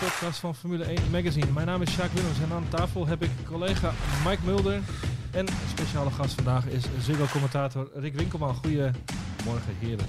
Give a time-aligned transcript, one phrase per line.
[0.00, 1.52] podcast van Formule 1 Magazine.
[1.52, 3.92] Mijn naam is Sjaak Willems en aan tafel heb ik collega
[4.26, 4.80] Mike Mulder.
[5.30, 8.54] En speciale gast vandaag is Ziggo-commentator Rick Winkelman.
[8.54, 10.06] Goedemorgen heren.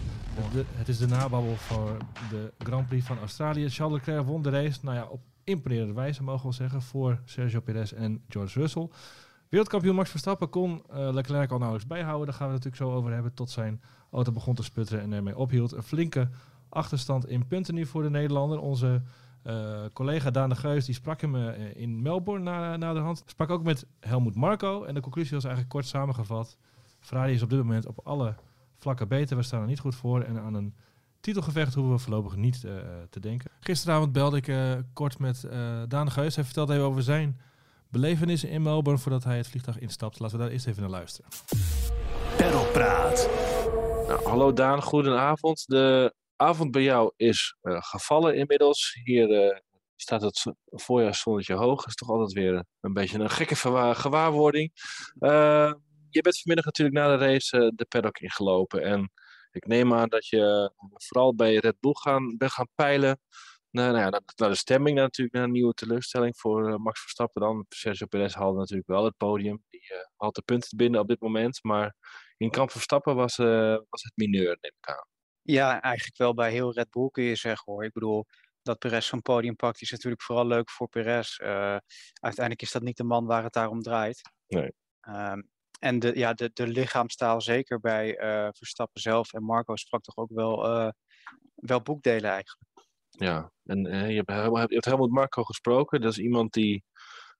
[0.53, 1.97] De- het is de nababbel voor
[2.29, 3.69] de Grand Prix van Australië.
[3.69, 7.19] Charles Leclerc won de race, nou ja, op imponerende wijze mogen we wel zeggen, voor
[7.25, 8.89] Sergio Perez en George Russell.
[9.49, 12.25] Wereldkampioen Max Verstappen kon eh, Leclerc al nauwelijks bijhouden.
[12.25, 15.13] Daar gaan we het natuurlijk zo over hebben tot zijn auto begon te sputteren en
[15.13, 15.71] ermee ophield.
[15.71, 16.29] Een flinke
[16.69, 18.59] achterstand in punten nu voor de Nederlander.
[18.59, 19.01] Onze
[19.43, 23.23] eh, collega Daan de Geus die sprak hem eh, in Melbourne na, na de hand.
[23.25, 24.83] Sprak ook met Helmoet Marco.
[24.83, 26.57] En de conclusie was eigenlijk kort samengevat.
[26.99, 28.35] Ferrari is op dit moment op alle
[28.77, 29.37] vlakken beter.
[29.37, 30.21] We staan er niet goed voor.
[30.21, 30.75] En aan een
[31.19, 32.73] titelgevecht hoeven we voorlopig niet eh,
[33.09, 33.51] te denken.
[33.59, 36.35] Gisteravond belde ik kort met eh, Daan de Geus.
[36.35, 37.39] Hij vertelde even over zijn
[37.89, 40.19] belevenissen in Melbourne voordat hij het vliegtuig instapt.
[40.19, 41.31] Laten we daar eerst even naar luisteren.
[42.37, 43.29] Pedalpraat.
[44.07, 45.67] Nou, hallo Daan, goedenavond.
[45.67, 48.99] De avond bij jou is eh, gevallen inmiddels.
[49.03, 49.59] Hier eh,
[49.95, 51.85] staat het zo- voorjaarszonnetje hoog.
[51.85, 53.55] is toch altijd weer een beetje een gekke
[53.95, 54.71] gewaarwording.
[55.19, 55.73] Eh,
[56.09, 58.81] je bent vanmiddag natuurlijk na de race eh, de paddock ingelopen.
[58.83, 59.11] En
[59.51, 63.19] ik neem aan dat je vooral bij Red Bull gaan, bent gaan peilen.
[63.69, 67.41] Naar, nou ja, naar, naar de stemming natuurlijk, naar een nieuwe teleurstelling voor Max Verstappen
[67.41, 67.65] dan.
[67.69, 69.63] Sergio Perez haalde natuurlijk wel het podium.
[69.69, 69.81] Die
[70.15, 71.59] had de punten binnen op dit moment.
[71.63, 71.95] Maar
[72.37, 73.35] in kamp Verstappen was,
[73.89, 75.16] was het mineur, neem ik aan.
[75.47, 77.83] Ja, eigenlijk wel bij heel Red Bull kun je zeggen hoor.
[77.83, 78.25] Ik bedoel,
[78.61, 81.37] dat Perez zo'n podium pakt is natuurlijk vooral leuk voor Perez.
[81.37, 81.77] Eh,
[82.13, 84.21] uiteindelijk is dat niet de man waar het daar om draait.
[84.47, 84.73] Nee.
[85.01, 85.41] Ehm,
[85.79, 90.17] en de, ja, de, de lichaamstaal, zeker bij eh, Verstappen zelf en Marco, sprak toch
[90.17, 90.89] ook wel, eh,
[91.55, 92.69] wel boekdelen eigenlijk.
[93.09, 96.01] Ja, en je, hebt, helemaal- je hebt helemaal met Marco gesproken.
[96.01, 96.83] Dat is iemand die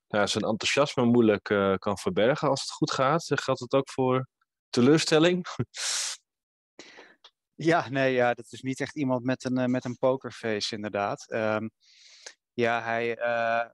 [0.07, 1.43] ja, zijn enthousiasme moeilijk
[1.79, 3.23] kan verbergen als het goed gaat.
[3.25, 4.27] Geldt het ook voor
[4.69, 5.45] teleurstelling?
[7.59, 11.31] Ja, nee, ja, dat is niet echt iemand met een, eh, met een pokerface, inderdaad.
[11.31, 11.67] Ehm,
[12.53, 13.69] ja, hij, eh,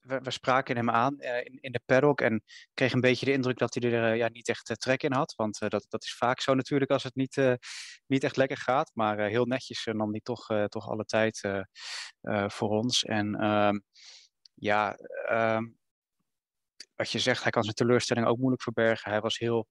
[0.00, 2.42] we, spraken hem aan eh, in, in de paddock en
[2.74, 5.34] kreeg een beetje de indruk dat hij er ja, niet echt trek in had.
[5.36, 7.36] Want dat, dat is vaak zo natuurlijk als het niet,
[8.06, 8.90] niet echt lekker gaat.
[8.94, 11.40] Maar heel netjes nam hij toch, toch alle tijd
[12.46, 13.04] voor ons.
[13.04, 13.78] En ehm,
[14.54, 14.94] ja,
[15.28, 15.64] ehm,
[16.96, 19.10] wat je zegt, hij kan zijn teleurstelling ook moeilijk verbergen.
[19.10, 19.66] Hij was heel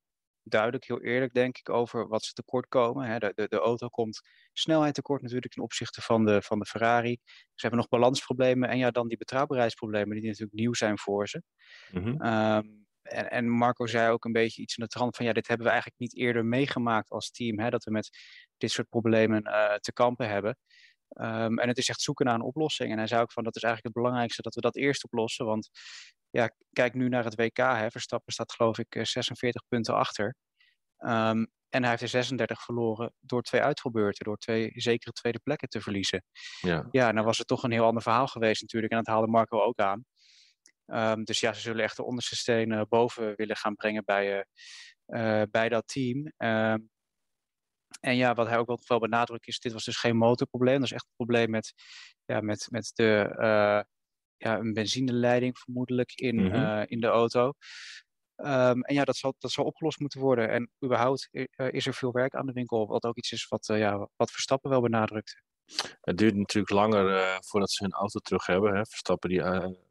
[0.49, 3.19] duidelijk, heel eerlijk, denk ik, over wat ze tekort komen.
[3.19, 4.21] De, de, de auto komt
[4.53, 7.19] snelheid tekort natuurlijk ten opzichte van de, van de Ferrari.
[7.25, 11.41] Ze hebben nog balansproblemen en ja, dan die betrouwbaarheidsproblemen die natuurlijk nieuw zijn voor ze.
[11.91, 12.21] Mhm.
[12.21, 12.65] Ehm,
[13.01, 15.65] en, en Marco zei ook een beetje iets in de trant van ja, dit hebben
[15.65, 18.09] we eigenlijk niet eerder meegemaakt als team, hè, dat we met
[18.57, 20.57] dit soort problemen eh, te kampen hebben.
[21.09, 22.91] Ehm, en het is echt zoeken naar een oplossing.
[22.91, 25.45] En hij zei ook van dat is eigenlijk het belangrijkste dat we dat eerst oplossen.
[25.45, 25.69] Want
[26.29, 27.57] ja, kijk nu naar het WK.
[27.57, 27.91] Hè.
[27.91, 30.35] Verstappen staat geloof ik eh, 46 punten achter.
[30.97, 35.69] Ehm, en hij heeft er 36 verloren door twee uitvalbeurten, door twee zekere tweede plekken
[35.69, 36.23] te verliezen.
[36.61, 36.87] Ja.
[36.91, 38.91] Ja, dan was het toch een heel ander verhaal geweest natuurlijk.
[38.91, 40.05] En dat haalde Marco ook aan.
[40.87, 44.45] Ehm, dus ja, ze zullen echt de onderste steen eh, boven willen gaan brengen bij,
[45.05, 46.31] eh, eh, bij dat team.
[47.99, 50.75] En ja, wat hij ook wel, wel benadrukt is, dit was dus geen motorprobleem.
[50.75, 51.73] Dat is echt een probleem met,
[52.25, 53.81] ja, met, met de, eh,
[54.37, 56.53] ja, een benzineleiding vermoedelijk in, Mhm.
[56.53, 57.53] eh, in de auto.
[58.35, 60.49] Ehm, en ja, dat zal, dat zal opgelost moeten worden.
[60.49, 62.87] En überhaupt eh, is er veel werk aan de winkel.
[62.87, 65.41] Wat ook iets is wat, ja, wat Verstappen wel benadrukt.
[66.01, 68.75] Het duurt natuurlijk langer voordat ze hun auto terug hebben.
[68.75, 68.85] Hè.
[68.85, 69.41] Verstappen die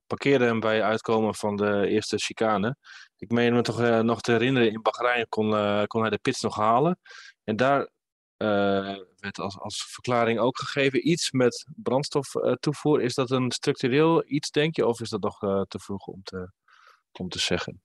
[0.07, 2.77] parkeerde hem bij uitkomen van de eerste chicane.
[3.17, 5.51] Ik meen me toch nog te herinneren, in Bahrein kon,
[5.87, 6.99] kon hij de pits nog halen.
[7.47, 7.89] En daar
[8.37, 13.03] eh, werd als, als verklaring ook gegeven iets met brandstoftoevoer.
[13.03, 14.87] is dat een structureel iets, denk je?
[14.87, 16.53] Of is dat nog eh, te vroeg om te,
[17.13, 17.83] om te zeggen?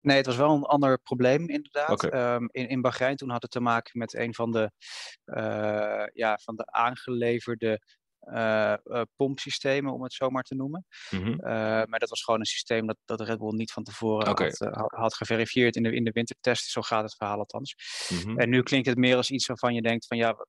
[0.00, 2.04] Nee, het was wel een ander probleem inderdaad.
[2.04, 4.70] Ehm, in, in Bahrein toen had het te maken met een van de,
[5.24, 7.80] eh, ja, van de aangeleverde
[8.32, 10.86] eh, eh, pompsystemen, om het zo maar te noemen.
[11.10, 11.30] Mhm.
[11.30, 14.58] Eh, maar dat was gewoon een systeem dat, dat Red Bull niet van tevoren had,
[14.86, 16.70] had, geverifieerd in de, in de wintertest.
[16.70, 17.74] Zo gaat het verhaal althans.
[18.08, 18.38] Mhm.
[18.38, 20.46] En nu klinkt het meer als iets waarvan je denkt van ja,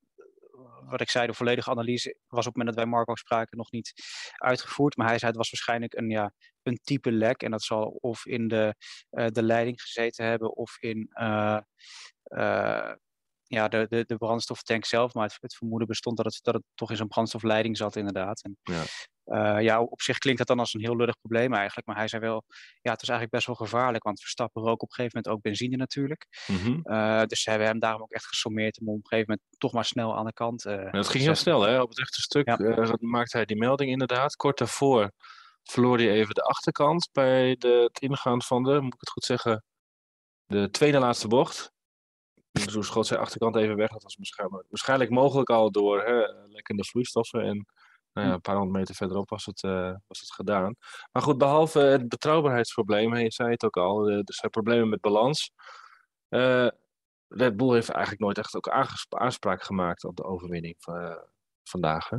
[0.86, 3.72] wat ik zei, de volledige analyse was op het moment dat wij Marco spraken nog
[3.72, 3.94] niet
[4.38, 4.98] uitgevoerd.
[4.98, 6.34] Maar hij zei het was waarschijnlijk een, ja,
[6.64, 7.44] een type lek.
[7.44, 8.76] En dat zal of in de,
[9.10, 11.10] de leiding gezeten hebben of in
[13.50, 15.14] ja, de, de, de brandstoftank zelf.
[15.14, 18.44] Maar het, het vermoeden bestond dat het, dat het toch in zo'n brandstofleiding zat inderdaad.
[18.44, 18.84] En, Ja.
[19.24, 21.88] eh, ja, op zich klinkt dat dan als een heel lullig probleem eigenlijk.
[21.88, 22.44] Maar hij zei wel,
[22.82, 24.04] ja, het was eigenlijk best wel gevaarlijk.
[24.04, 26.26] Want Verstappen rook op een gegeven moment ook benzine natuurlijk.
[26.48, 26.80] Mhm.
[26.84, 29.74] Uh, dus ze hebben hem daarom ook echt gesommeerd om op een gegeven moment toch
[29.74, 30.66] maar snel aan de kant.
[30.66, 31.82] Uh, dat ging heel snel, hè?
[31.82, 32.58] Op het rechte stuk Ja.
[32.58, 34.36] eh, maakte hij die melding inderdaad.
[34.36, 35.12] Kort daarvoor
[35.64, 39.24] verloor hij even de achterkant bij de, het ingaan van de, moet ik het goed
[39.24, 39.64] zeggen,
[40.46, 41.72] de tweede laatste bocht.
[42.68, 43.90] Toen schot zijn achterkant even weg.
[43.90, 47.42] Dat was waarschijnlijk, waarschijnlijk mogelijk al door hè, lekkende vloeistoffen.
[47.42, 47.66] En
[48.14, 50.76] nou ja, een paar honderd meter verderop was het, uh, was het gedaan.
[51.12, 55.52] Maar goed, behalve het betrouwbaarheidsprobleem, je zei het ook al, er zijn problemen met balans.
[56.30, 56.68] Uh,
[57.28, 58.70] Red Bull heeft eigenlijk nooit echt ook
[59.10, 61.24] aanspraak gemaakt op de overwinning van
[61.64, 62.10] vandaag.
[62.10, 62.18] Hè?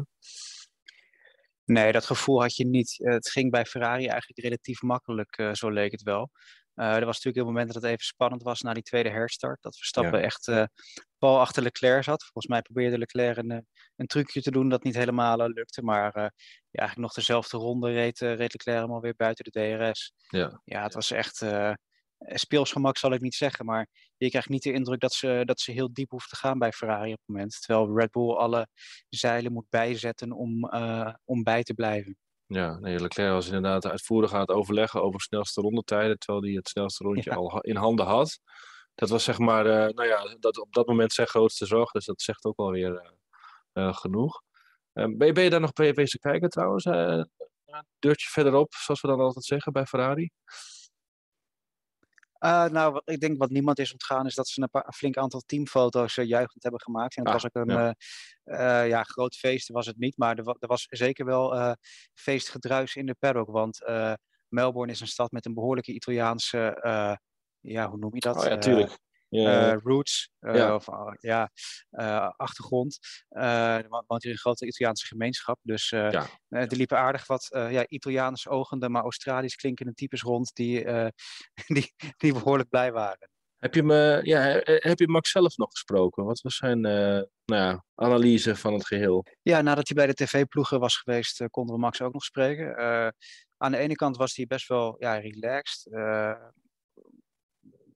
[1.64, 2.94] Nee, dat gevoel had je niet.
[2.98, 6.31] het ging bij Ferrari eigenlijk relatief makkelijk, zo leek het wel.
[6.81, 9.62] Uh, er was natuurlijk een moment dat het even spannend was na die tweede herstart.
[9.62, 10.25] Dat Verstappen ja.
[10.25, 10.65] echt uh,
[11.19, 12.23] bal achter Leclerc zat.
[12.23, 13.59] Volgens mij probeerde Leclerc een, eh,
[13.97, 15.82] een trucje te doen dat niet helemaal lukte.
[15.82, 16.31] Maar ja,
[16.71, 20.12] eigenlijk nog dezelfde ronde reed, reed Leclerc helemaal weer buiten de DRS.
[20.29, 21.44] Ja, ja het was echt
[22.19, 23.65] speelsgemak zal ik niet zeggen.
[23.65, 26.59] Maar je krijgt niet de indruk dat ze, dat ze heel diep hoeft te gaan
[26.59, 27.62] bij Ferrari op het moment.
[27.62, 28.69] Terwijl Red Bull alle
[29.09, 30.65] zeilen moet bijzetten om,
[31.25, 32.19] om bij te blijven.
[32.52, 36.69] Ja, nee, Leclerc was inderdaad uitvoerig aan het overleggen over snelste rondetijden, terwijl hij het
[36.69, 38.41] snelste rondje al in handen had.
[38.94, 42.05] Dat was zeg maar, uh, nou ja, dat op dat moment zijn grootste zorg, dus
[42.05, 44.43] dat zegt ook wel weer uh, uh, genoeg.
[44.93, 46.85] Ben je, ben, je, daar nog bij bezig kijken trouwens?
[46.85, 47.29] een
[47.99, 50.31] deurtje verderop, zoals we dan altijd zeggen bij Ferrari?
[52.40, 55.16] Uh, nou, ik denk wat niemand is ontgaan is dat ze een, paar, een flink
[55.16, 57.16] aantal teamfoto's uh, juichend hebben gemaakt.
[57.16, 57.94] En het ah, was ook een ja.
[58.82, 59.02] Uh, ja.
[59.02, 60.16] groot feest, was het niet.
[60.16, 61.76] Maar er, er was zeker wel
[62.14, 63.50] feestgedruis in de paddock.
[63.50, 63.84] Want
[64.48, 66.78] Melbourne is een stad met een behoorlijke Italiaanse,
[67.60, 68.37] ja, hoe noem je dat?
[68.37, 68.98] Oh, ja, tuurlijk
[69.31, 69.75] ja.
[69.75, 70.75] roots, ja.
[70.75, 70.87] of
[71.21, 71.50] ja,
[72.37, 72.99] achtergrond.
[73.29, 75.59] er woont hier een grote Italiaanse gemeenschap.
[75.62, 76.27] Dus ja.
[76.49, 80.85] er liepen aardig wat ja, Italiaans ogende, maar Australisch klinkende types rond die,
[81.75, 83.29] die, die behoorlijk blij waren.
[83.59, 86.25] Heb je, me, ja, heb je Max zelf nog gesproken?
[86.25, 89.26] Wat was zijn nou ja, analyse van het geheel?
[89.43, 92.76] Ja, nadat hij bij de tv-ploegen was geweest, konden we Max ook nog spreken.
[93.56, 95.88] aan de ene kant was hij best wel ja, relaxed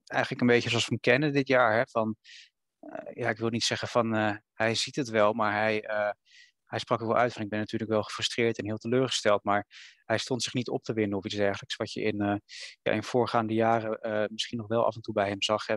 [0.05, 1.75] eigenlijk een beetje zoals we hem kennen dit jaar.
[1.77, 1.83] Hè?
[1.85, 2.15] Van,
[2.79, 6.11] uh, ja, ik wil niet zeggen van uh, hij ziet het wel, maar hij, uh,
[6.65, 9.43] hij sprak er wel uit van ik ben natuurlijk wel gefrustreerd en heel teleurgesteld.
[9.43, 9.67] Maar
[10.05, 11.75] hij stond zich niet op te winnen of iets dergelijks.
[11.75, 12.41] Wat je in,
[12.81, 15.65] ja, in voorgaande jaren misschien nog wel af en toe bij hem zag.
[15.65, 15.75] Hè?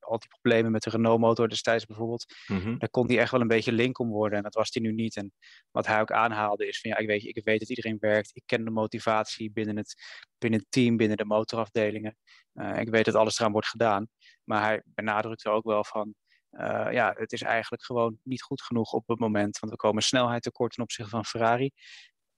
[0.00, 2.78] Al die problemen met de Renault-motor destijds bijvoorbeeld, mm-hmm.
[2.78, 4.38] daar kon hij echt wel een beetje link om worden.
[4.38, 5.16] En dat was hij nu niet.
[5.16, 5.32] En
[5.70, 8.30] wat hij ook aanhaalde is van ja, ik weet, ik weet dat iedereen werkt.
[8.32, 9.94] Ik ken de motivatie binnen het,
[10.38, 12.16] binnen het team, binnen de motorafdelingen.
[12.54, 14.08] Uh, ik weet dat alles eraan wordt gedaan.
[14.44, 16.14] Maar hij benadrukte ook wel van
[16.50, 19.58] uh, ja, het is eigenlijk gewoon niet goed genoeg op het moment.
[19.58, 21.70] Want we komen snelheid tekort ten opzichte van Ferrari.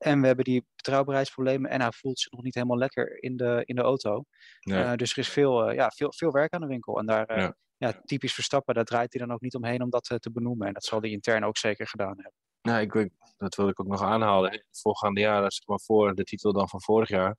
[0.01, 1.71] En we hebben die betrouwbaarheidsproblemen.
[1.71, 4.25] En hij voelt zich nog niet helemaal lekker in de, in de auto.
[4.61, 6.99] Uh, dus er is veel, uh, ja, veel, veel werk aan de winkel.
[6.99, 7.55] En daar, uh, ja.
[7.77, 8.01] ja.
[8.05, 10.67] typisch Verstappen, daar draait hij dan ook niet omheen om dat te benoemen.
[10.67, 12.33] En dat zal hij intern ook zeker gedaan hebben.
[12.63, 14.65] Nou, ik, ik, dat wil ik ook nog aanhalen.
[14.71, 17.37] Voorgaande jaren, zeg maar voor de titel dan van vorig jaar,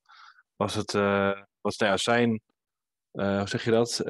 [0.55, 0.91] was het,
[1.61, 2.41] was, nou ja, zijn,
[3.11, 4.05] hoe zeg je dat?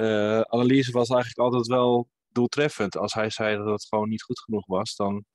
[0.49, 2.97] analyse was eigenlijk altijd wel doeltreffend.
[2.97, 5.25] Als hij zei dat het gewoon niet goed genoeg was, dan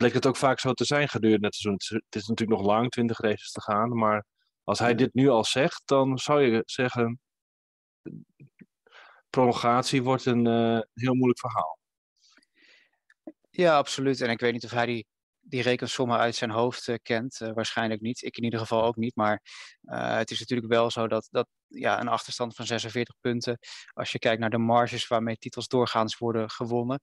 [0.00, 2.02] bleek het ook vaak zo te zijn gedurende het seizoen.
[2.04, 3.98] Het is natuurlijk nog lang, 20 races te gaan.
[3.98, 4.24] Maar
[4.64, 7.20] als hij dit nu al zegt, dan zou je zeggen:
[9.30, 11.78] prolongatie wordt een uh, heel moeilijk verhaal.
[13.50, 14.20] Ja, absoluut.
[14.20, 15.06] En ik weet niet of hij die
[15.50, 17.40] die rekensommen uit zijn hoofd uh, kent.
[17.40, 18.22] Uh, waarschijnlijk niet.
[18.22, 19.16] Ik in ieder geval ook niet.
[19.16, 19.42] Maar
[19.82, 23.58] uh, het is natuurlijk wel zo dat, dat ja, een achterstand van 46 punten,
[23.92, 27.00] als je kijkt naar de marges waarmee titels doorgaans worden gewonnen,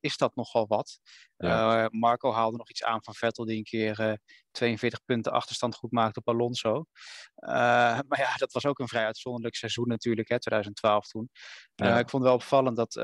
[0.00, 0.98] is dat nogal wat.
[1.36, 1.88] Ja.
[1.90, 4.18] Marco haalde nog iets aan van Vettel, die een keer
[4.50, 6.84] 42 punten achterstand goed maakte op Alonso.
[8.08, 11.30] maar ja, dat was ook een vrij uitzonderlijk seizoen natuurlijk, hè, 2012 toen.
[11.74, 11.98] Ja.
[11.98, 12.94] ik vond het wel opvallend dat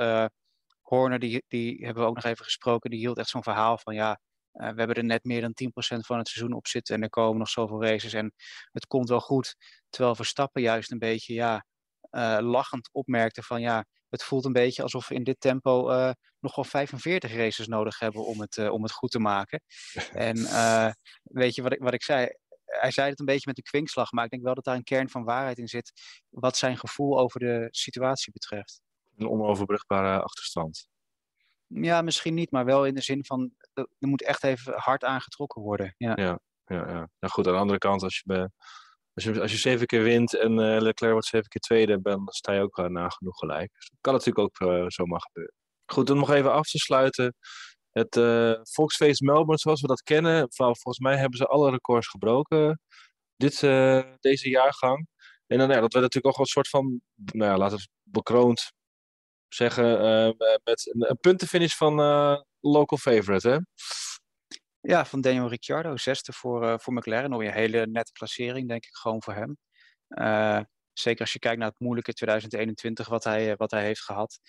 [0.92, 3.95] Horner, die, die hebben we ook nog even gesproken, die hield echt zo'n verhaal van
[3.95, 4.21] ja,
[4.53, 7.39] we hebben er net meer dan 10% van het seizoen op zitten en er komen
[7.39, 8.35] nog zoveel races en
[8.73, 9.57] het komt wel goed.
[9.91, 11.65] Terwijl Verstappen juist een beetje ja,
[12.11, 16.11] uh, lachend opmerkte van ja, het voelt een beetje alsof we in dit tempo uh,
[16.41, 19.63] nog wel 45 races nodig hebben om het, om het goed te maken.
[20.13, 20.37] en
[21.23, 22.29] weet je wat ik, wat ik zei?
[22.65, 24.83] Hij zei het een beetje met een kwinkslag, maar ik denk wel dat daar een
[24.83, 25.93] kern van waarheid in zit
[26.29, 28.81] wat zijn gevoel over de situatie betreft.
[29.17, 30.87] Een onoverbrugbare achterstand.
[31.67, 35.62] Ja, misschien niet, maar wel in de zin van er moet echt even hard aangetrokken
[35.62, 35.95] worden.
[35.97, 36.88] Ja, ja, ja.
[36.88, 37.09] ja.
[37.19, 38.50] Nou goed, aan de andere kant, als je, be,
[39.14, 42.29] als je, als je zeven keer wint en uh, Leclerc wordt zeven keer tweede, dan
[42.29, 43.73] sta je ook uh, nagenoeg gelijk.
[43.75, 45.55] Dus dat kan natuurlijk ook uh, zomaar gebeuren.
[45.87, 47.35] Goed, om nog even af te sluiten.
[47.91, 48.21] Het
[48.71, 52.81] Volksfeest Melbourne, zoals we dat kennen, volgens mij hebben ze alle records gebroken
[53.37, 53.61] dit,
[54.21, 55.07] deze jaargang.
[55.47, 58.73] En dan, ja, dat werd natuurlijk ook een soort van, nou ja, laten we bekroond
[59.55, 60.33] zeggen, uh,
[60.65, 63.59] met een, een puntenfinish van uh, local favorite, hè?
[64.81, 67.31] Ja, van Daniel Ricciardo, zesde voor, voor McLaren.
[67.31, 69.57] Nog een hele nette klassering, denk ik, gewoon voor hem.
[70.93, 74.41] zeker als je kijkt naar het moeilijke 2021 wat hij, wat hij heeft gehad.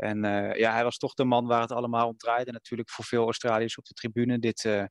[0.00, 2.52] En eh, ja, hij was toch de man waar het allemaal om draaide.
[2.52, 4.84] Natuurlijk voor veel Australiërs op de tribune dit, eh,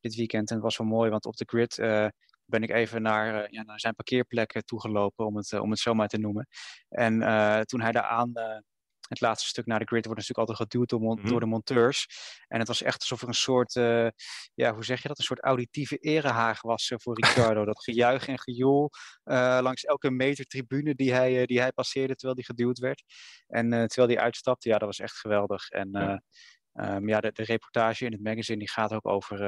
[0.00, 0.48] dit weekend.
[0.48, 2.06] En het was wel mooi, want op de grid eh,
[2.44, 6.08] ben ik even naar, ja, naar zijn parkeerplekken toegelopen, om het, om het zo maar
[6.08, 6.46] te noemen.
[6.88, 7.18] En
[7.66, 8.32] toen hij daar aan
[9.12, 11.26] het laatste stuk naar de grid wordt natuurlijk altijd geduwd door, Mhm.
[11.28, 12.06] door de monteurs.
[12.48, 14.08] En het was echt alsof er een soort, eh,
[14.54, 15.18] ja, hoe zeg je dat?
[15.18, 17.64] Een soort auditieve erehaag was eh, voor Ricciardo.
[17.64, 18.90] dat gejuich en gejoel
[19.24, 23.02] eh, langs elke meter tribune die hij, die hij passeerde terwijl hij geduwd werd.
[23.46, 25.68] En terwijl hij uitstapte, ja, dat was echt geweldig.
[25.68, 26.22] En Ja.
[26.72, 29.38] ja, ja de, de reportage in het magazine die gaat ook over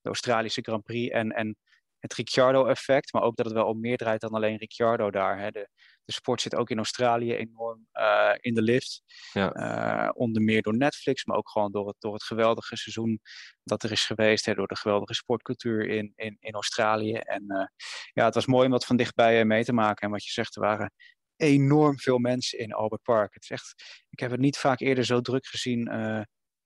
[0.00, 1.56] de Australische Grand Prix en, en
[2.00, 3.12] het Ricciardo-effect.
[3.12, 5.38] Maar ook dat het wel om meer draait dan alleen Ricciardo daar.
[5.38, 5.50] Hè.
[5.50, 5.68] De,
[6.04, 9.02] de sport zit ook in Australië enorm eh, in de lift.
[9.32, 9.52] Ja.
[9.52, 13.20] Eh, onder meer door Netflix, maar ook gewoon door het, door het geweldige seizoen
[13.64, 14.44] dat er is geweest.
[14.46, 17.14] Hè, door de geweldige sportcultuur in, in, in Australië.
[17.14, 17.66] En eh,
[18.12, 20.06] ja, het was mooi om dat van dichtbij mee te maken.
[20.06, 20.92] En wat je zegt, er waren
[21.36, 23.34] enorm veel mensen in Albert Park.
[23.34, 23.74] Het is echt,
[24.10, 25.84] ik heb het niet vaak eerder zo druk gezien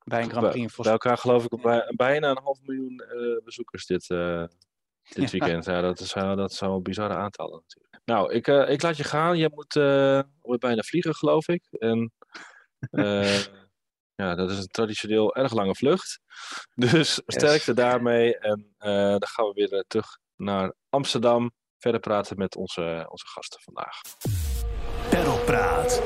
[0.04, 0.86] bij een Grand Bij, Prix in bij Vos.
[0.86, 3.02] elkaar geloof ik bij- bijna een half miljoen
[3.44, 4.06] bezoekers dit,
[5.14, 5.64] dit weekend.
[5.64, 8.02] Ja, dat, is, eh, dat zijn wel bizarre aantallen natuurlijk.
[8.04, 9.38] Nou, ik, eh, ik laat je gaan.
[9.38, 10.20] Je moet, eh,
[10.58, 11.66] bijna vliegen, geloof ik.
[11.70, 12.12] En
[12.90, 13.38] eh,
[14.14, 16.20] ja, dat is een traditioneel erg lange vlucht.
[16.74, 18.38] Dus sterkte daarmee.
[18.38, 21.52] En eh, dan gaan we weer eh, terug naar Amsterdam.
[21.78, 24.00] Verder praten met onze, onze gasten vandaag.
[25.10, 26.02] Perlpraat.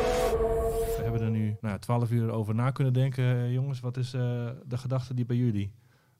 [0.97, 3.81] We hebben er nu nou, 12 uur over na kunnen denken, eh, jongens.
[3.81, 5.75] Wat is eh, de gedachte die bij jullie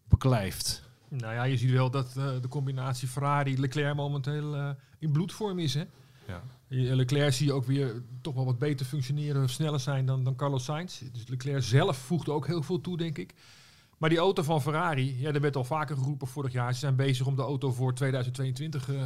[0.05, 0.88] beklijft?
[1.09, 5.75] Nou ja, je ziet wel dat eh, de combinatie Ferrari-Leclerc momenteel eh, in bloedvorm is.
[5.75, 5.85] Hè?
[6.27, 6.43] Ja.
[6.69, 10.37] Je- Leclerc zie je ook weer toch wel wat beter functioneren, sneller zijn dan, dan
[10.37, 11.01] Carlos Sainz.
[11.13, 13.35] Dus Leclerc zelf voegde ook heel veel toe, denk ik.
[13.99, 16.73] Maar die auto van Ferrari, ja, er werd al vaker geroepen vorig jaar.
[16.73, 19.03] Ze zijn bezig om de auto voor 2022 eh,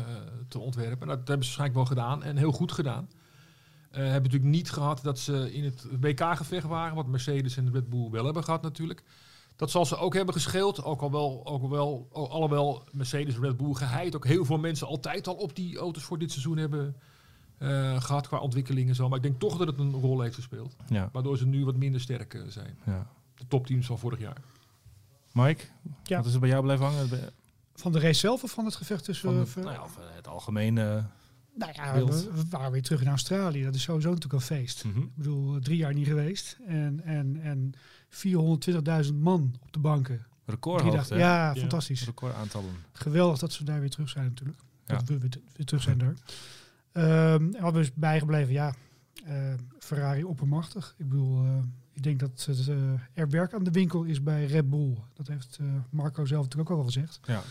[0.48, 1.06] te ontwerpen.
[1.06, 3.08] Nou, dat hebben ze waarschijnlijk wel gedaan en heel goed gedaan.
[3.90, 7.88] Eh hebben natuurlijk niet gehad dat ze in het WK-gevecht waren, wat Mercedes en Red
[7.88, 9.02] Bull wel hebben gehad natuurlijk.
[9.62, 13.38] Dat zal ze ook hebben gescheeld, ook al wel, ook al wel al- alhoewel Mercedes
[13.38, 16.56] Red Bull geheid ook heel veel mensen altijd al op die auto's voor dit seizoen
[16.56, 16.96] hebben
[17.58, 19.08] eh, gehad qua ontwikkeling en zo.
[19.08, 21.76] Maar ik denk toch dat het een rol heeft gespeeld, Ja, waardoor ze nu wat
[21.76, 22.78] minder sterk eh, zijn.
[22.86, 23.06] ja.
[23.34, 24.36] De topteams van vorig jaar.
[25.32, 25.64] Mike,
[26.02, 26.16] Ja.
[26.16, 27.08] wat is er bij jou blijven hangen?
[27.74, 29.32] Van de race zelf of van het gevecht tussen...
[29.32, 30.78] Van, eh, de- nou ja, van het algemeen.
[30.78, 31.04] eh,
[31.54, 33.64] nou ja, we, we waren weer terug in Australië.
[33.64, 34.84] Dat is sowieso natuurlijk een feest.
[34.84, 34.98] mhm.
[35.00, 36.58] Ik bedoel, drie jaar niet geweest.
[36.66, 37.72] En, en, en
[38.12, 40.26] 420.000 man op de banken.
[40.44, 41.14] Recordhoogte.
[41.14, 41.20] Hè?
[41.20, 41.60] Ja, Ja.
[41.60, 42.04] fantastisch.
[42.04, 42.74] Recordaantallen.
[42.92, 44.58] Geweldig dat ze daar weer terug zijn natuurlijk.
[44.86, 44.94] Ja.
[44.96, 46.14] Dat we weer, weer terug zijn daar.
[46.92, 48.52] Ehm en wat is bijgebleven?
[48.52, 48.74] Ja,
[49.24, 49.34] eh,
[49.78, 50.94] Ferrari oppermachtig.
[50.98, 51.56] Ik bedoel, eh,
[51.92, 52.76] ik denk dat het, eh,
[53.14, 54.96] er werk aan de winkel is bij Red Bull.
[55.14, 57.20] Dat heeft eh, Marco zelf natuurlijk ook al gezegd.
[57.24, 57.42] Ja.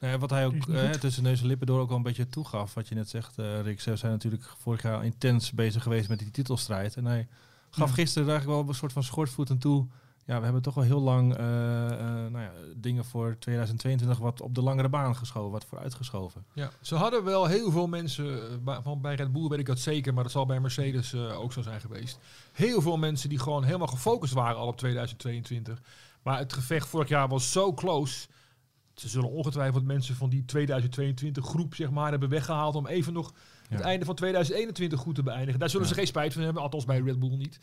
[0.00, 2.28] Nou ja, wat hij ook eh, tussen neus en lippen door ook wel een beetje
[2.28, 2.74] toegaf.
[2.74, 3.80] Wat je net zegt, eh Rick.
[3.80, 6.96] Ze zijn natuurlijk vorig jaar intens bezig geweest met die titelstrijd.
[6.96, 7.28] En hij
[7.74, 7.94] gaf Ja.
[7.94, 9.86] gisteren eigenlijk wel een soort van schortvoeten toe.
[10.26, 14.40] Ja, we hebben toch wel heel lang eh, eh, nou ja, dingen voor 2022 wat
[14.40, 16.44] op de langere baan geschoven, wat vooruitgeschoven.
[16.52, 19.66] Ja, ze hadden wel heel veel mensen, eh, bij- van bij Red Bull weet ik
[19.66, 22.18] dat zeker, maar dat zal bij Mercedes ook zo zijn geweest.
[22.52, 25.82] Heel veel mensen die gewoon helemaal gefocust waren al op 2022.
[26.22, 28.26] Maar het gevecht vorig jaar was zo close.
[28.94, 33.32] Ze zullen ongetwijfeld mensen van die 2022 groep zeg maar hebben weggehaald om even nog
[33.72, 35.60] het einde van 2021 goed te beëindigen.
[35.60, 37.58] Daar zullen ze geen spijt van hebben, althans bij Red Bull niet.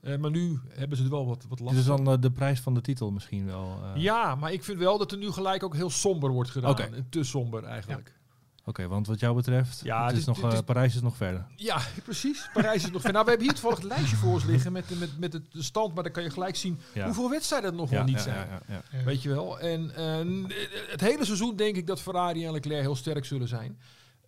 [0.00, 2.04] Eh, maar nu hebben ze er wel wat, wat last van.
[2.04, 3.78] dan eh, de prijs van de titel misschien wel.
[3.94, 4.02] eh.
[4.02, 6.76] Ja, maar ik vind wel dat er nu gelijk ook heel somber wordt gedaan.
[6.78, 8.20] En Te somber eigenlijk.
[8.64, 11.16] Oké, want wat jou betreft, Ja, het is dit- nog, dit is- Parijs is nog
[11.16, 11.46] verder.
[11.56, 12.48] Ja, precies.
[12.52, 13.12] Parijs is nog ver.
[13.12, 15.52] Nou, we hebben hier toevallig het lijstje voor ons liggen met, de- met, met het-
[15.52, 15.94] de stand.
[15.94, 17.04] Maar dan kan je gelijk zien Ja.
[17.04, 18.36] hoeveel wedstrijden er nog wel niet zijn.
[18.36, 19.04] ja, ja, ja.
[19.04, 19.60] Weet je wel.
[19.60, 19.90] En
[20.90, 23.78] het hele seizoen denk ik dat Ferrari en Leclerc heel sterk zullen zijn.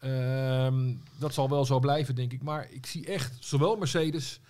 [0.01, 2.43] Ehm, dat zal wel zo blijven, denk ik.
[2.43, 4.41] Maar ik zie echt zowel Mercedes,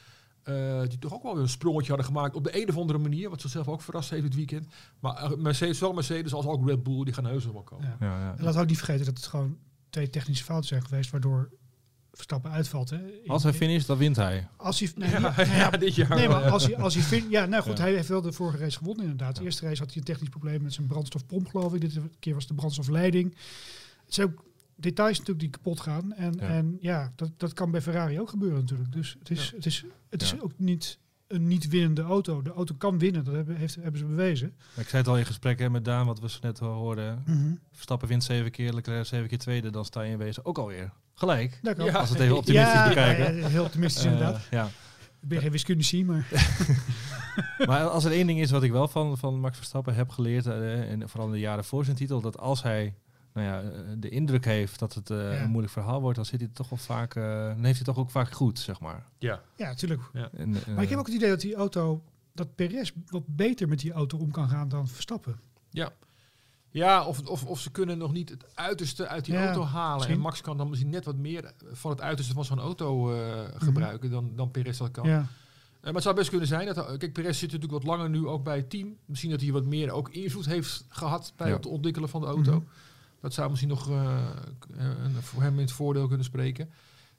[0.43, 2.99] eh, die toch ook wel weer een sprongetje hadden gemaakt op de een of andere
[2.99, 3.31] manier.
[3.31, 4.67] Wat zichzelf ook verrast heeft dit weekend.
[5.01, 7.97] Maar eh, Mercedes, zowel Mercedes als ook Red Bull, die gaan heus wel komen.
[8.01, 8.07] Ja.
[8.07, 8.35] Ja, ja.
[8.39, 9.57] En laat ook niet vergeten dat het gewoon
[9.91, 11.51] twee technische fouten zijn geweest, waardoor
[12.13, 12.91] Verstappen uitvalt.
[12.91, 12.97] Hè.
[13.23, 14.49] In- Als hij finisht, dan wint hij.
[14.57, 16.49] Als hij, nee, Ja, ja, ja, ja, dit jaar nee, maar ja.
[16.49, 17.83] als hij, als hij fin- ja, nou goed, Ja.
[17.85, 19.37] hij heeft wel de vorige race gewonnen inderdaad.
[19.37, 21.81] De eerste race had hij een technisch probleem met zijn brandstofpomp, geloof ik.
[21.81, 23.35] Dit keer was de brandstofleiding.
[24.05, 24.45] Het zijn ook
[24.77, 26.13] details natuurlijk die kapot gaan.
[26.13, 26.47] En Ja.
[26.49, 28.93] en ja dat, dat kan bij Ferrari ook gebeuren natuurlijk.
[28.93, 30.37] Dus het is, het is, het is Ja.
[30.41, 32.43] ook niet een niet winnende auto.
[32.43, 34.47] De auto kan winnen, dat hebben, heeft, hebben ze bewezen.
[34.77, 37.23] Ik zei het al in gesprek hè, met Daan, wat we zo net hoorden.
[37.27, 37.53] Mhm.
[37.73, 39.71] Verstappen wint zeven keer, Leclerc zeven keer tweede.
[39.71, 41.59] Dan sta je in wezen ook alweer gelijk.
[41.63, 41.85] Dat kan.
[41.85, 41.93] Ja.
[41.93, 43.37] Als we het even optimistisch ja, bekijken.
[43.37, 44.47] ja, heel optimistisch Eh, inderdaad.
[44.51, 44.67] ja.
[45.21, 46.27] Ik ben geen wiskundici, maar...
[47.67, 50.47] Maar als er één ding is wat ik wel van, van Max Verstappen heb geleerd,
[50.47, 52.95] eh, en vooral in de jaren voor zijn titel, dat als hij
[53.35, 55.43] nou ja, eh, de indruk heeft dat het eh, Ja.
[55.43, 57.99] een moeilijk verhaal wordt, dan zit hij toch wel vaak, eh, dan heeft hij toch
[57.99, 59.07] ook vaak goed, zeg maar.
[59.19, 59.43] Ja.
[59.57, 60.01] Ja, natuurlijk.
[60.13, 63.69] En, eh, Maar ik heb ook het idee dat die auto, dat Perez wat beter
[63.69, 65.37] met die auto om kan gaan dan Verstappen.
[66.71, 69.95] Ja, of, of, of ze kunnen nog niet het uiterste uit die Ja, auto halen.
[69.95, 70.15] misschien.
[70.15, 73.41] En Max kan dan misschien net wat meer van het uiterste van zo'n auto eh,
[73.57, 75.09] gebruiken dan, dan Perez dat kan.
[75.09, 75.19] Ja.
[75.19, 75.27] Eh,
[75.85, 76.97] maar het zou best kunnen zijn dat...
[76.97, 78.97] Kijk, Perez zit natuurlijk wat langer nu ook bij het team.
[79.05, 81.55] Misschien dat hij wat meer ook invloed heeft gehad bij Ja.
[81.57, 82.53] het ontwikkelen van de auto.
[82.53, 82.65] Mhm.
[83.25, 84.27] Dat zou misschien nog eh,
[84.77, 86.67] een, voor hem in het voordeel kunnen spreken.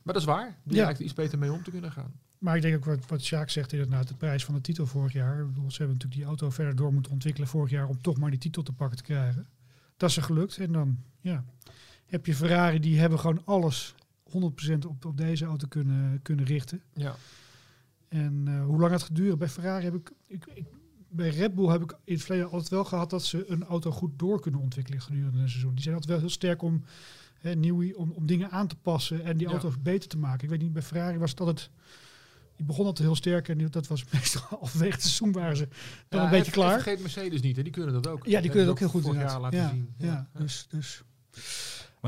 [0.01, 0.57] Maar dat is waar.
[0.63, 0.83] Die Ja.
[0.83, 2.11] lijkt er iets beter mee om te kunnen gaan.
[2.37, 5.13] Maar ik denk ook wat, wat Sjaak zegt inderdaad, de prijs van de titel vorig
[5.13, 5.39] jaar.
[5.39, 8.17] Ik bedoel, ze hebben natuurlijk die auto verder door moeten ontwikkelen vorig jaar om toch
[8.17, 9.47] maar die titel te pakken te krijgen.
[9.97, 10.57] Dat is er gelukt.
[10.57, 11.43] En dan ja,
[12.05, 16.81] heb je Ferrari, die hebben gewoon alles 100% op, op deze auto kunnen, kunnen richten.
[16.93, 17.15] Ja.
[18.07, 19.37] En eh, hoe lang het gaat duren?
[19.37, 20.65] Bij Ferrari heb ik, ik, ik-
[21.15, 23.91] Bij Red Bull heb ik in het verleden altijd wel gehad dat ze een auto
[23.91, 25.73] goed door kunnen ontwikkelen gedurende een seizoen.
[25.73, 26.83] Die zijn altijd wel heel sterk om,
[27.39, 29.51] hè, nieuw, om, om dingen aan te passen en die Ja.
[29.53, 30.43] auto beter te maken.
[30.43, 31.69] Ik weet niet, bij Ferrari was het altijd.
[32.55, 35.67] Die begon altijd heel sterk en dat was meestal halverwege het seizoen waren ze
[36.09, 36.81] dan Ja, een beetje klaar.
[36.81, 37.63] Vergeet Mercedes niet, hè?
[37.63, 38.25] die kunnen dat ook.
[38.25, 39.93] Ja, die kunnen het ook heel goed laten Ja, zien.
[39.97, 41.03] ja, dus, dus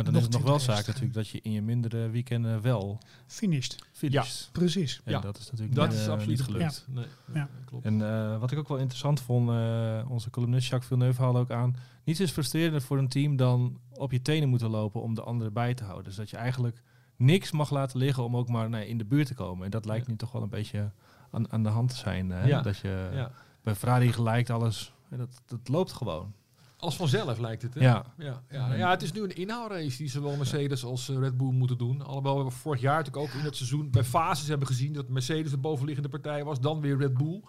[0.03, 2.61] maar dan nog is het nog wel zaak natuurlijk dat je in je mindere weekenden
[2.61, 3.75] wel finished.
[3.91, 4.49] finisht.
[4.51, 5.01] Precies.
[5.03, 6.85] En Ja, dat is natuurlijk Dat niet, is eh, absoluut niet gelukt.
[6.87, 7.33] Nee, Ja.
[7.33, 7.85] nee, klopt.
[7.85, 11.51] En eh, wat ik ook wel interessant vond, eh, onze columnist Jacques Villeneuve haalde ook
[11.51, 11.75] aan.
[12.03, 15.53] Niets is frustrerender voor een team dan op je tenen moeten lopen om de anderen
[15.53, 16.05] bij te houden.
[16.05, 16.81] Dus dat je eigenlijk
[17.15, 19.65] niks mag laten liggen om ook maar nee, in de buurt te komen.
[19.65, 20.11] En dat lijkt Ja.
[20.11, 20.91] nu toch wel een beetje
[21.31, 22.29] aan, aan de hand te zijn.
[22.29, 22.45] Hè?
[22.47, 22.61] Ja.
[22.61, 23.31] Dat je ja.
[23.63, 26.33] bij Ferrari gelijkt alles, hè, dat, dat loopt gewoon.
[26.77, 27.73] Alles vanzelf lijkt het.
[27.73, 27.79] Hè?
[27.79, 28.05] Ja.
[28.17, 31.51] Ja, ja, ja, het is nu een inhaalrace die zowel Mercedes als eh, Red Bull
[31.51, 32.01] moeten doen.
[32.01, 35.51] Alhoewel we vorig jaar natuurlijk ook in het seizoen bij fases hebben gezien dat Mercedes
[35.51, 37.41] de bovenliggende partij was, dan weer Red Bull.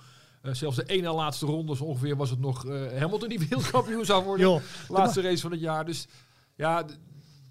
[0.42, 4.04] Eh, zelfs de ene laatste ronde zo ongeveer was het nog eh Hamilton die wereldkampioen
[4.04, 4.46] zou worden.
[4.46, 5.84] Joh, Laatste race van het jaar.
[5.84, 6.08] Dus
[6.54, 6.84] ja,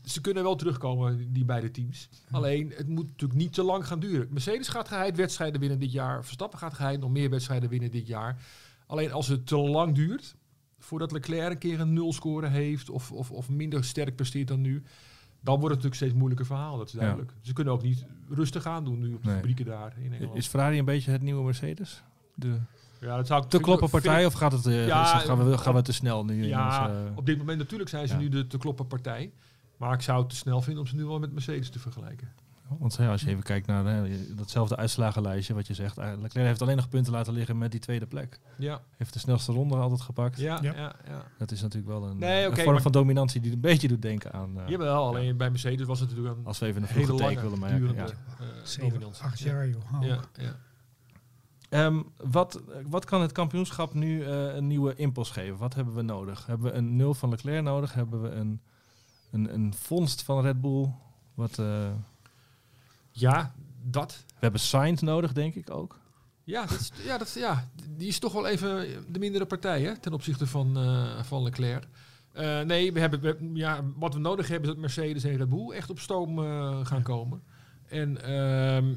[0.04, 2.10] ze kunnen wel terugkomen, die beide teams.
[2.32, 4.28] Alleen, het moet natuurlijk niet te lang gaan duren.
[4.32, 6.24] Mercedes gaat geheid wedstrijden winnen dit jaar.
[6.24, 8.42] Verstappen gaat geheid nog meer wedstrijden winnen dit jaar.
[8.88, 10.36] Alleen als het te lang duurt,
[10.78, 14.62] voordat Leclerc een keer een nul score heeft of, of, of minder sterk presteert dan
[14.62, 14.84] nu,
[15.42, 17.32] dan wordt het natuurlijk steeds moeilijker verhaal, dat is duidelijk.
[17.42, 19.36] Ze kunnen ook niet rustig aan doen nu op de Nee.
[19.36, 20.38] fabrieken daar in Engeland.
[20.38, 22.04] Is Ferrari een beetje het nieuwe Mercedes?
[22.36, 22.60] De
[23.02, 25.74] ja, dat zou ik te kloppen partij of gaat het, eh, Ja, gaan, we, gaan
[25.74, 26.46] we te snel nu?
[26.46, 28.20] Ja, ons, op dit moment natuurlijk zijn ze ja.
[28.20, 29.32] nu de te kloppen partij.
[29.78, 32.32] Maar ik zou het te snel vinden om ze nu wel met Mercedes te vergelijken.
[32.80, 35.98] Want als je even kijkt naar hè, datzelfde uitslagenlijstje wat je zegt.
[35.98, 38.40] eh, Leclerc heeft alleen nog punten laten liggen met die tweede plek.
[38.58, 40.40] Ja, Heeft de snelste ronde altijd gepakt.
[40.40, 40.74] ja, Ja.
[40.76, 40.96] ja.
[41.08, 43.88] ja, Dat is natuurlijk wel een, Nee, een oké, vorm van dominantie die een beetje
[43.88, 44.60] doet denken aan...
[44.60, 47.42] eh, Jawel, alleen bij Mercedes was het natuurlijk een als we even een hele lange,
[47.42, 47.78] willen maken.
[47.80, 48.06] durende Ja.
[48.40, 49.24] eh, zeven, dominantie.
[49.24, 49.52] acht Ja.
[49.52, 49.94] jaar joh.
[49.94, 50.06] Oh.
[50.08, 50.56] Ja, ja.
[51.70, 55.58] Ehm, wat, wat kan het kampioenschap nu eh, een nieuwe impuls geven?
[55.58, 56.46] Wat hebben we nodig?
[56.46, 57.94] Hebben we een nul van Leclerc nodig?
[57.94, 58.62] Hebben we een,
[59.32, 60.90] een, een vondst van Red Bull?
[61.34, 61.88] Wat, eh,
[63.20, 63.54] ja,
[63.84, 64.24] dat.
[64.28, 66.00] we hebben Sainz nodig, denk ik ook.
[66.44, 69.98] Ja, dat is, ja, dat, ja, die is toch wel even de mindere partij hè,
[69.98, 71.88] ten opzichte van, eh, van Leclerc.
[72.34, 75.50] Eh, nee, we hebben, we- ja, wat we nodig hebben is dat Mercedes en Red
[75.50, 77.42] Bull echt op stoom eh, gaan komen.
[77.88, 78.94] En ehm,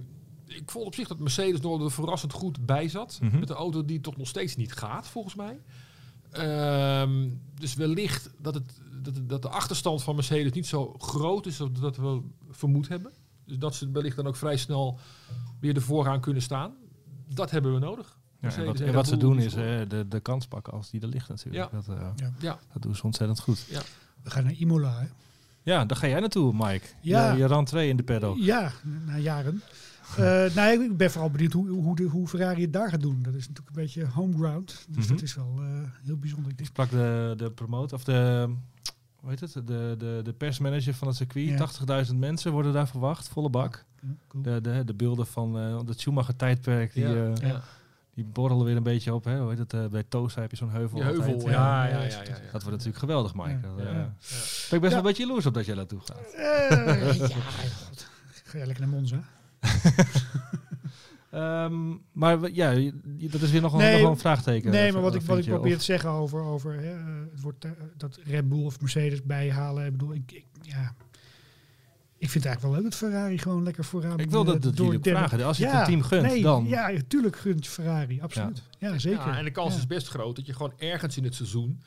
[0.47, 3.19] ik vond op zich dat Mercedes nog er verrassend goed bij zat.
[3.23, 3.39] Mhm.
[3.39, 5.59] Met een auto die toch nog steeds niet gaat, volgens mij.
[6.31, 11.61] Ehm, dus wellicht dat, het, dat, dat de achterstand van Mercedes niet zo groot is
[11.61, 13.13] als dat we vermoed hebben.
[13.51, 14.99] Dus dat ze wellicht dan ook vrij snel
[15.61, 16.73] weer de vooraan kunnen staan.
[17.35, 18.19] Dat hebben we nodig.
[18.41, 21.29] Ja, en wat, en ze doen is de, de kans pakken als die er ligt
[21.29, 21.71] natuurlijk.
[21.73, 21.81] Ja.
[21.81, 22.33] Dat, eh, Ja.
[22.39, 23.67] Ja, dat doen ze ontzettend goed.
[24.23, 24.99] We gaan naar Imola.
[25.01, 25.07] Hè?
[25.63, 26.87] Ja, daar ga jij naartoe, Mike.
[27.01, 27.33] Ja.
[27.33, 28.37] Je, je rentree in de paddock.
[28.39, 28.73] Ja,
[29.07, 29.63] na jaren.
[30.17, 33.23] Eh nee, ik ben vooral benieuwd hoe, hoe, de, hoe Ferrari het daar gaat doen.
[33.23, 34.87] Dat is natuurlijk een beetje home ground.
[34.89, 35.15] Dus Mhm.
[35.15, 35.67] dat is wel eh,
[36.05, 36.51] heel bijzonder.
[36.51, 38.49] Ik denk, Ik sprak de, de promote, of de,
[39.21, 41.49] hoe heet het, de, de, de persmanager van het circuit.
[41.87, 42.05] Ja.
[42.07, 43.85] 80.000 mensen worden daar verwacht, volle bak.
[44.03, 44.43] ja, cool.
[44.43, 47.33] De, de, de beelden van eh het Schumacher-tijdperk, die, Ja.
[47.33, 47.61] eh, Ja.
[48.15, 49.25] die borrelen weer een beetje op.
[49.25, 49.39] Hè?
[49.41, 51.23] Hoe heet het, eh, bij Tosa heb je zo'n heuvel heuvel.
[51.33, 51.43] altijd.
[51.43, 51.91] Ja, Ja.
[51.91, 52.05] ja, ja.
[52.09, 53.49] ja, ja, Dat wordt natuurlijk geweldig, Mike.
[53.49, 53.61] Ja.
[53.61, 53.85] Dat, Ja.
[53.85, 54.13] eh, Ja.
[54.69, 56.33] ben ik best wel een beetje jaloers op dat jij naartoe gaat.
[56.35, 57.29] Eh, ja.
[58.45, 59.21] Ga jij lekker naar Monza?
[61.31, 62.75] Ehm, maar ja,
[63.31, 64.71] dat is weer nog, een- Nee, nog wel een vraagteken.
[64.71, 67.41] Nee, maar wat ik, wat ik probeer of- te zeggen over, over hè, eh, het
[67.41, 69.85] wordt, eh, dat Red Bull of Mercedes bijhalen.
[69.87, 70.95] Ik bedoel, ik, ik, ja,
[72.19, 74.61] ik vind het eigenlijk wel leuk dat Ferrari gewoon lekker vooraan Ik wil dat, eh,
[74.63, 75.45] dat jullie vragen.
[75.45, 76.67] Als je het Ja, een team gunt, nee, dan...
[76.69, 78.63] Ja, natuurlijk gunt je Ferrari, absoluut.
[78.79, 79.27] Ja, zeker.
[79.27, 79.79] Ja, en de kans Ja.
[79.79, 81.81] is best groot dat je gewoon ergens in het seizoen,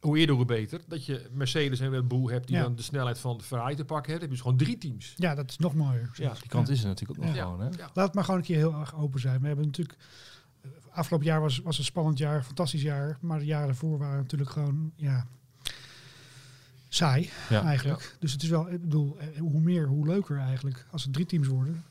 [0.00, 2.62] hoe eerder hoe beter, dat je Mercedes en Red Bull hebt die Ja.
[2.62, 4.28] dan de snelheid van de Ferrari te pakken hebben.
[4.28, 5.14] Dan heb je dus gewoon drie teams.
[5.16, 6.10] Ja, dat is nog mooier.
[6.14, 6.32] Ja.
[6.32, 7.42] Die kant is er natuurlijk ook nog Ja.
[7.42, 7.60] gewoon.
[7.60, 7.66] Hè?
[7.66, 7.90] Ja.
[7.94, 9.40] Laat het maar gewoon een keer heel erg open zijn.
[9.40, 9.98] We hebben natuurlijk.
[10.90, 13.18] Afgelopen jaar was, was een spannend jaar, fantastisch jaar.
[13.20, 14.92] Maar de jaren daarvoor waren natuurlijk gewoon.
[14.96, 15.26] Ja,
[16.88, 17.62] saai Ja.
[17.62, 18.16] eigenlijk.
[18.20, 20.86] Dus het is wel, ik bedoel, eh, hoe meer, hoe leuker eigenlijk.
[20.90, 21.84] Als het drie teams worden.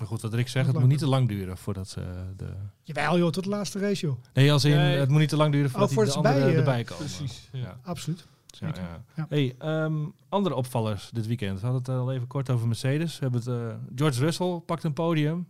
[0.00, 2.00] Maar goed, wat Rick zegt, het moet niet te lang duren voordat ze
[2.36, 2.52] de...
[2.82, 4.16] Jawel joh, tot de laatste race joh.
[4.34, 4.98] Nee, als in, Nee.
[4.98, 6.68] het moet niet te lang duren voordat Oh, voor die de het anderen bij, eh,
[6.68, 7.04] erbij komen.
[7.06, 7.48] Precies.
[7.52, 7.80] Ja.
[7.82, 8.26] Absoluut.
[8.46, 8.82] Ja, Zeker.
[8.82, 9.04] ja.
[9.16, 9.26] Ja.
[9.28, 9.94] Hey, ehm,
[10.28, 11.60] andere opvallers dit weekend.
[11.60, 13.18] We hadden het al even kort over Mercedes.
[13.18, 15.48] We hebben het, eh, George Russell pakt een podium.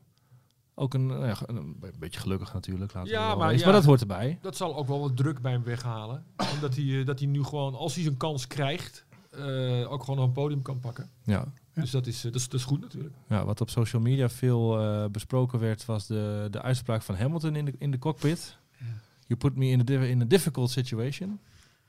[0.74, 2.92] Ook een, nou ja, een, beetje gelukkig natuurlijk.
[2.94, 4.38] Laten we Ja, maar maar dat hoort erbij.
[4.42, 6.24] Dat zal ook wel wat druk bij hem weghalen.
[6.54, 10.24] Omdat hij, eh, dat hij nu gewoon, als hij zijn kans krijgt, eh, ook gewoon
[10.24, 11.10] een podium kan pakken.
[11.22, 11.44] Ja.
[11.74, 13.14] Dus dat is, eh, dat, is, dat is goed natuurlijk.
[13.28, 17.56] Ja, wat op social media veel eh, besproken werd, was de, de uitspraak van Hamilton
[17.56, 18.56] in de, in de cockpit.
[18.78, 18.84] Ja.
[19.26, 21.40] You put me in a, in a difficult situation.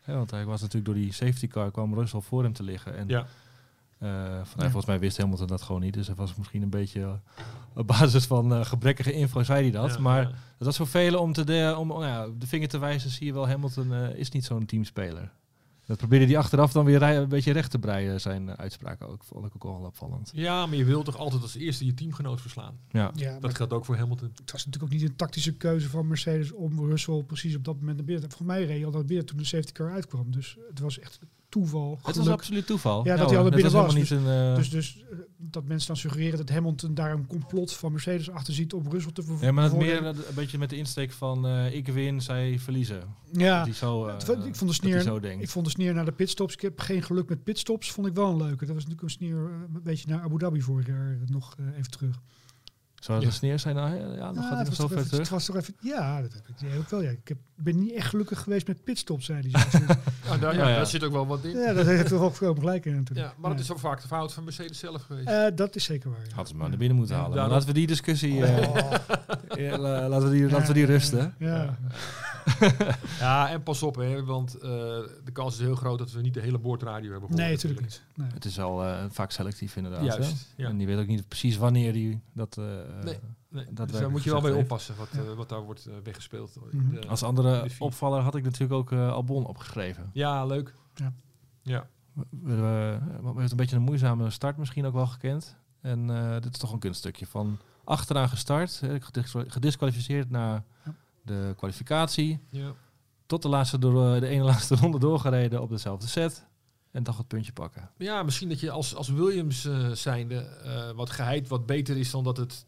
[0.06, 2.96] Want hij was natuurlijk door die safety car, kwam Russell voor hem te liggen.
[2.98, 3.20] En Ja.
[3.98, 4.08] eh,
[4.44, 4.64] van, Ja.
[4.64, 5.94] volgens mij wist Hamilton dat gewoon niet.
[5.94, 7.20] Dus hij was misschien een beetje
[7.76, 9.94] op basis van eh, gebrekkige info, zei hij dat.
[9.94, 10.28] Ja, maar ja.
[10.58, 13.34] het was voor velen om, te de, om ja, de vinger te wijzen, zie je
[13.34, 15.32] wel, Hamilton eh, is niet zo'n teamspeler.
[15.92, 19.08] Dat probeerde hij achteraf dan weer rij- een beetje recht te breien, zijn eh, uitspraken
[19.08, 19.24] ook.
[19.24, 20.32] Vond ik ook wel opvallend.
[20.34, 22.80] Ja, maar je wilt toch altijd als eerste je teamgenoot verslaan.
[22.90, 23.12] Ja.
[23.40, 24.32] Dat geldt ook voor Hamilton.
[24.36, 27.76] het was natuurlijk ook niet een tactische keuze van Mercedes om Russell precies op dat
[27.76, 28.30] moment naar binnen.
[28.30, 30.32] Volgens mij reed hij al dat binnen toen de safety car uitkwam.
[30.32, 31.20] Dus het was echt
[31.52, 32.00] toeval.
[32.04, 33.06] Het was absoluut toeval.
[33.06, 35.04] Ja, dat hij al binnen was, niet een, eh, Dus, dus
[35.38, 39.12] dat mensen dan suggereren dat Hamilton daar een complot van Mercedes achter ziet om Russell
[39.12, 42.22] te ver- ja, maar het meer een beetje met de insteek van eh, ik win,
[42.22, 43.04] zij verliezen.
[43.32, 46.54] Ja, hij zo, ik vond de sneer, ik vond de sneer naar de pitstops.
[46.54, 47.92] Ik heb geen geluk met pitstops.
[47.92, 48.66] Vond ik wel een leuke.
[48.66, 52.20] Dat was natuurlijk een sneer een beetje naar Abu Dhabi vorig jaar nog even terug.
[53.02, 53.28] Zou dat Ja.
[53.28, 53.76] een sneer zijn?
[53.76, 55.20] Nou, ja, ja, dan gaat hij het nog zo ver terug.
[55.20, 57.02] Het was toch even, ja, dat heb ik ja, ook wel.
[57.02, 57.10] Ja.
[57.10, 59.62] Ik heb, ben niet echt gelukkig geweest met pitstops, zei hij.
[59.70, 59.86] zelfs.
[60.30, 60.76] Ja, daar, Ja, ja, ja.
[60.76, 61.52] daar zit ook wel wat in.
[61.52, 63.34] Ja, ja, dat heeft toch ook gewoon gelijk in natuurlijk.
[63.38, 65.28] maar dat is ook vaak de fout van Mercedes zelf geweest.
[65.28, 66.20] Eh, dat is zeker waar.
[66.20, 66.28] ja.
[66.28, 67.38] Hadden ze maar naar binnen moeten Ja, halen.
[67.38, 68.46] Maar laten we die discussie...
[68.46, 68.92] eh, Oh,
[69.66, 71.34] ja, la- laten, we die, laten we die rusten.
[71.38, 71.78] Ja.
[73.20, 74.62] Ja, en pas op, hè, want eh,
[75.24, 77.42] de kans is heel groot dat we niet de hele boordradio hebben gehoord.
[77.46, 78.04] Nee, natuurlijk niet.
[78.16, 78.28] Nee.
[78.34, 80.04] Het is al eh, vaak selectief inderdaad.
[80.04, 80.64] Juist, hè?
[80.64, 80.70] ja.
[80.70, 82.58] En die weet ook niet precies wanneer hij dat...
[82.58, 82.64] eh,
[83.04, 83.20] Nee.
[83.50, 86.56] Nee, Dat dus daar moet je wel mee oppassen wat, wat daar wordt weggespeeld.
[86.72, 86.94] Mhm.
[87.02, 90.10] de- Als andere opvaller had ik natuurlijk ook eh, Albon opgeschreven.
[90.14, 90.76] Ja, leuk.
[90.96, 91.14] Ja.
[91.62, 91.88] Ja.
[92.14, 92.26] We,
[92.56, 93.00] we,
[93.34, 95.56] we heeft een beetje een moeizame start misschien ook wel gekend.
[95.82, 98.82] En eh, dit is toch een kunststukje van achteraan gestart,
[99.48, 100.94] gedisqualificeerd naar Ja.
[101.24, 102.40] De kwalificatie.
[102.50, 102.74] ja.
[103.26, 106.46] Tot de, laatste door, de ene laatste ronde doorgereden op dezelfde set.
[106.92, 107.90] En toch het puntje pakken.
[107.98, 112.12] Ja, misschien dat je als, als Williams eh zijnde eh, wat geheid wat beter is
[112.12, 112.64] dan dat het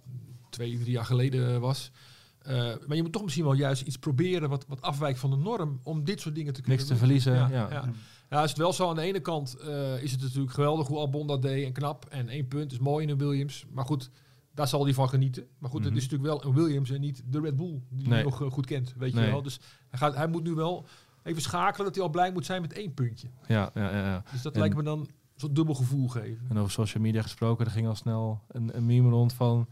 [0.49, 1.91] twee, drie jaar geleden was.
[2.39, 2.55] Eh,
[2.87, 5.79] maar je moet toch misschien wel juist iets proberen wat, wat afwijkt van de norm
[5.83, 7.07] om dit soort dingen te kunnen Niks te doen.
[7.07, 7.33] verliezen.
[7.33, 7.89] Ja, Ja, ja.
[8.29, 8.89] Ja, is het wel zo.
[8.89, 12.05] Aan de ene kant eh, is het natuurlijk geweldig hoe Albon dat deed en knap.
[12.05, 13.65] En één punt is mooi in een Williams.
[13.71, 14.09] Maar goed,
[14.53, 15.47] daar zal hij van genieten.
[15.57, 15.89] Maar goed, Mhm.
[15.89, 18.13] het is natuurlijk wel een Williams en niet de Red Bull die Nee.
[18.13, 18.93] hij nog eh, goed kent.
[18.97, 19.25] Weet Nee.
[19.25, 19.41] je wel.
[19.41, 20.85] Dus hij, gaat, hij moet nu wel
[21.23, 23.27] even schakelen dat hij al blij moet zijn met één puntje.
[23.47, 24.23] Ja, ja, ja, ja.
[24.31, 26.45] Dus dat En- lijkt me dan zo'n dubbel gevoel geven.
[26.49, 29.67] En over social media gesproken, er ging al snel een, een meme rond van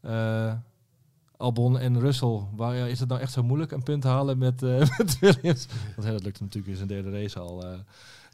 [0.00, 0.54] eh,
[1.36, 2.40] Albon en Russell.
[2.56, 5.18] Waar, ja, is het nou echt zo moeilijk een punt te halen met, eh, met
[5.18, 5.66] Williams?
[5.96, 7.64] Want dat lukte natuurlijk in zijn derde race al.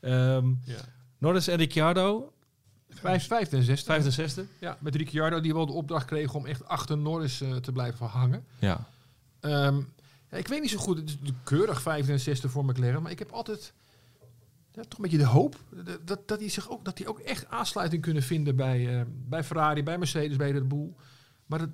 [0.01, 0.77] Ehm, Ja.
[1.19, 2.33] Norris en Ricciardo,
[2.99, 3.85] vijfde en zesde.
[3.85, 4.47] vijfde en zesde.
[4.59, 8.07] Ja, met Ricciardo die wel de opdracht kreeg om echt achter Norris eh, te blijven
[8.07, 8.45] hangen.
[8.59, 8.87] Ja,
[9.47, 9.77] Ehm,
[10.31, 13.11] ja, ik weet niet zo goed, het is keurig vijfde en zesde voor McLaren, maar
[13.11, 13.73] ik heb altijd
[14.73, 15.57] ja, toch een beetje de hoop
[16.05, 19.45] dat, dat, die zich ook, dat die ook echt aansluiting kunnen vinden bij, eh, bij
[19.45, 20.93] Ferrari, bij Mercedes, bij Red Bull.
[21.47, 21.69] Maar dat,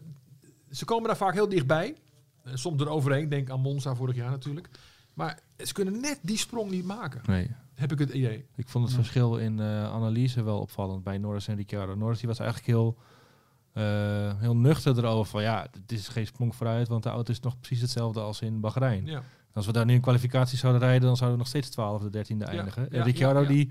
[0.71, 1.97] ze komen daar vaak heel dichtbij.
[2.43, 4.69] Eh, soms eroverheen, denk aan Monza vorig jaar natuurlijk.
[5.15, 7.51] Maar ze kunnen net die sprong niet maken, nee.
[7.75, 8.47] Heb ik het idee.
[8.57, 9.01] Ik vond het Ja.
[9.03, 11.95] verschil in eh, analyse wel opvallend bij Norris en Ricciardo.
[11.95, 12.97] Norris die was eigenlijk heel,
[13.73, 17.41] eh, heel nuchter erover van ja, het is geen sprong vooruit, want de auto is
[17.41, 19.07] nog precies hetzelfde als in Bahrein.
[19.07, 19.23] Ja.
[19.55, 22.09] Als we daar nu een kwalificatie zouden rijden, dan zouden we nog steeds 12 of
[22.11, 22.83] 13e eindigen.
[22.91, 23.53] ja, en Ricciardo ja, ja.
[23.53, 23.67] die,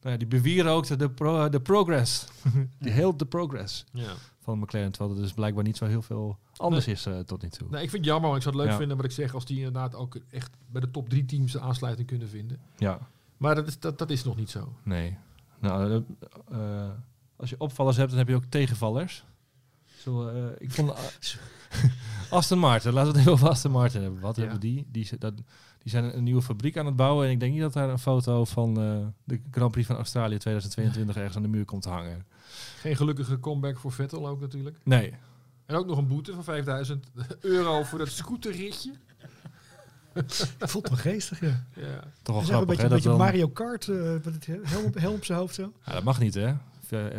[0.00, 2.26] nou ja, die bewierookte de, pro, de progress.
[2.78, 4.12] die heelt de progress Ja.
[4.40, 4.90] van McLaren.
[4.92, 7.68] Terwijl er dus blijkbaar niet zo heel veel anders is eh, tot nu toe.
[7.70, 8.78] Nee, ik vind het jammer, want ik zou het leuk Ja.
[8.78, 11.60] vinden wat ik zeg als die inderdaad ook echt bij de top drie teams de
[11.60, 12.58] aansluiting kunnen vinden.
[12.76, 12.98] Ja,
[13.36, 14.72] Maar dat is, dat, dat is nog niet zo.
[14.82, 15.16] nee.
[15.60, 16.04] Nou,
[16.50, 16.90] eh, eh,
[17.36, 19.24] als je opvallers hebt, dan heb je ook tegenvallers.
[19.84, 20.92] Zo, eh, ik vond
[22.30, 24.20] Aston Martin, laten we het even over Aston Martin hebben.
[24.20, 24.42] Wat Ja.
[24.42, 24.86] hebben die?
[24.90, 25.34] Die, dat,
[25.78, 27.26] die zijn een nieuwe fabriek aan het bouwen.
[27.26, 30.38] En ik denk niet dat daar een foto van eh, de Grand Prix van Australië
[30.38, 32.26] 2022 ergens aan de muur komt te hangen.
[32.78, 34.76] Geen gelukkige comeback voor Vettel ook natuurlijk.
[34.82, 35.14] Nee.
[35.66, 37.06] En ook nog een boete van 5000
[37.40, 38.92] euro voor dat scooterritje.
[40.14, 41.64] Ik vond het wel geestig, ja.
[41.74, 42.00] Ja.
[42.22, 44.84] Toch wel een grappig, beetje, een Dat, beetje dan, Mario Kart, eh, met het helm,
[44.84, 45.72] op- helm op zijn hoofd zo.
[45.86, 46.54] ja, dat mag niet, hè?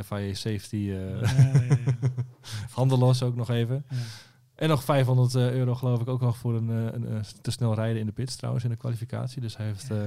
[0.03, 1.77] FIA safety, eh Ja, ja, ja.
[2.71, 3.85] handen los ook nog even.
[3.89, 3.95] Ja.
[4.55, 7.73] En nog 500 eh, euro geloof ik ook nog voor een, eh, een, te snel
[7.73, 9.41] rijden in de pits trouwens in de kwalificatie.
[9.41, 9.97] Dus hij heeft eh,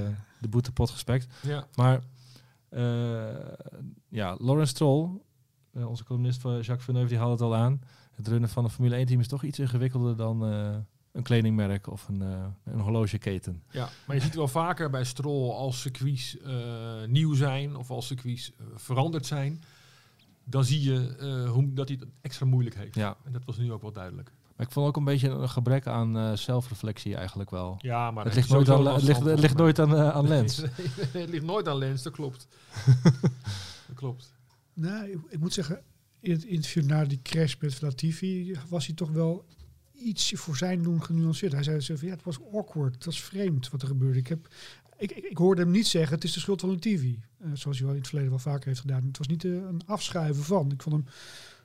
[0.40, 1.27] de boetepot gespekt.
[1.42, 1.66] Ja.
[1.74, 2.01] Maar
[2.68, 3.29] Eh,
[4.09, 5.09] ja, Lawrence Stroll,
[5.74, 7.81] onze columnist van Jacques Villeneuve, die haalde het al aan.
[8.14, 10.77] Het runnen van een Formule 1 team is toch iets ingewikkelder dan eh,
[11.12, 13.62] een kledingmerk of een, eh, een horlogeketen.
[13.71, 18.07] Ja, maar je ziet wel vaker bij Stroll als circuits eh, nieuw zijn of als
[18.07, 19.62] circuits eh, veranderd zijn.
[20.44, 22.94] Dan zie je eh, hoe, dat hij het extra moeilijk heeft.
[22.94, 24.33] Ja, En dat was nu ook wel duidelijk.
[24.57, 27.77] maar ik vond ook een beetje een gebrek aan eh, zelfreflectie eigenlijk wel.
[27.79, 30.14] Ja, maar het ligt nooit aan, sowieso het last ligt, van, het ligt volgens nooit
[30.14, 30.29] aan.
[30.29, 30.59] Lens.
[30.59, 30.71] Nee,
[31.23, 32.49] het ligt nooit aan Lens, dat klopt.
[33.88, 34.33] dat klopt.
[34.75, 35.83] Nou, ik, ik moet zeggen,
[36.21, 39.44] in het interview na die crash met Latifi was hij toch wel
[39.98, 41.52] ietsje voor zijn doen genuanceerd.
[41.52, 44.18] Hij zei zo van, ja, het was awkward, het was vreemd wat er gebeurde.
[44.18, 44.48] Ik, heb,
[44.96, 47.20] ik, ik, ik hoorde hem niet zeggen, het is de schuld van Latifi.
[47.44, 49.04] Uh, zoals hij wel in het verleden wel vaker heeft gedaan.
[49.06, 50.70] Het was niet eh, een afschuiven van.
[50.72, 51.04] Ik vond hem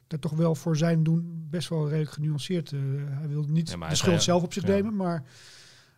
[0.08, 2.72] daar toch wel voor zijn doen best wel redelijk genuanceerd.
[2.72, 2.80] eh.
[3.08, 4.70] hij wilde niet Ja, de schuld zelf op zich ja.
[4.70, 5.24] nemen, maar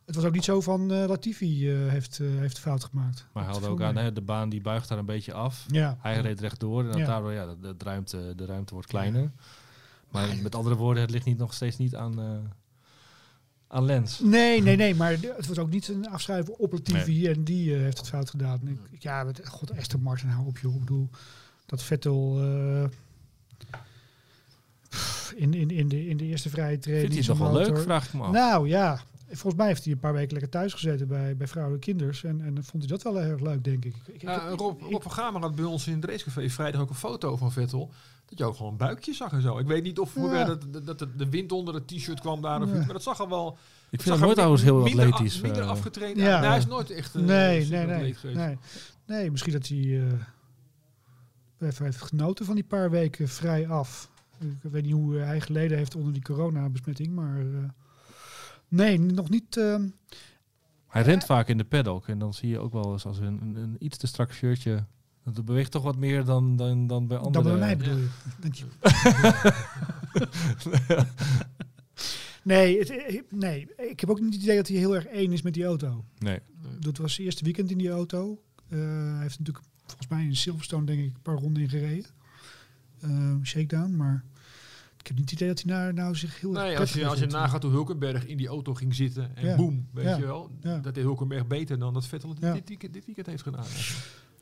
[0.06, 3.28] het was ook niet zo van eh, Latifi eh, heeft, eh, heeft fout gemaakt.
[3.34, 5.65] Maar hij had ook aan, hè, de baan die buigt daar een beetje af.
[5.67, 5.98] Ja.
[6.02, 7.06] Hij reed rechtdoor en Ja.
[7.06, 9.32] daardoor ja, de, de, ruimte, de ruimte wordt kleiner.
[10.12, 12.38] Maar met andere woorden, het ligt niet, nog steeds niet aan, eh,
[13.68, 14.20] aan Lens.
[14.20, 17.30] Nee, nee, nee, maar het was ook niet een afschuiven op het TV Nee.
[17.34, 18.60] en die eh, heeft het fout gedaan.
[18.68, 20.74] Ik, ik- ja, met, god, Esther Martin, hou op joh.
[20.74, 21.10] Ik bedoel,
[21.65, 22.84] dat Vettel eh,
[24.89, 27.13] pff, in, in, in, de, in de eerste vrije training...
[27.13, 28.32] Vindt hij zijn wel leuk, vraag ik me af.
[28.32, 31.86] Nou ja, volgens mij heeft hij een paar weken lekker thuis gezeten bij, bij vrouwelijke
[31.91, 32.24] kinders.
[32.24, 33.96] En, en vond hij dat wel heel erg leuk, denk ik.
[34.08, 36.89] ik, ik- Rob, ik- Rob van Gamer had bij ons in het racecafé vrijdag ook
[36.89, 37.91] een foto van Vettel.
[38.26, 39.58] Dat je ook gewoon een buikje zag en zo.
[39.58, 40.44] Ik weet niet of Ja.
[40.44, 42.74] dat, dat, dat de, de wind onder het t-shirt kwam daar of Ja.
[42.76, 42.84] niet.
[42.86, 43.52] Maar dat zag er wel...
[43.52, 43.58] ik
[43.90, 45.36] vind zag hem nooit trouwens heel minder atletisch.
[45.36, 45.70] af- minder eh.
[45.70, 46.18] afgetraind.
[46.18, 46.40] Ja.
[46.40, 48.40] Nee, hij is nooit echt een nee, nee, nee, atleet geweest.
[48.40, 48.58] nee.
[49.06, 49.78] Nee, misschien dat hij
[51.60, 54.10] eh, even heeft genoten van die paar weken vrij af.
[54.40, 57.46] Ik weet niet hoe hij geleden heeft onder die coronabesmetting, maar eh,
[58.68, 59.58] nee, nog niet.
[59.58, 59.88] ehm,
[60.88, 63.42] Hij rent vaak in de paddock en dan zie je ook wel eens als een,
[63.42, 64.86] een, een iets te strak shirtje.
[65.34, 67.44] Dat beweegt toch wat meer dan, dan, dan bij dan andere.
[67.50, 67.98] bij mij bedoel
[68.52, 68.66] je.
[72.44, 75.32] Nee, het, eh, nee, ik heb ook niet het idee dat hij heel erg één
[75.32, 76.06] is met die auto.
[76.20, 76.40] Nee.
[76.80, 78.42] Dat was het eerste weekend in die auto.
[78.68, 82.06] Eh, hij heeft natuurlijk volgens mij in Silverstone denk ik een paar ronden in gereden.
[83.00, 84.24] Eh, shakedown, maar
[85.00, 87.08] ik heb niet het idee dat hij nou, nou zich heel erg Nee, als je,
[87.08, 89.56] als je nagaat hoe Hulkenberg in die auto ging zitten en Ja.
[89.56, 90.18] boem, weet Ja.
[90.18, 90.52] je wel.
[90.62, 90.78] Ja.
[90.80, 92.54] Dat deed Hulkenberg beter dan dat Vettel Ja.
[92.54, 93.66] dit, weekend, dit weekend heeft gedaan.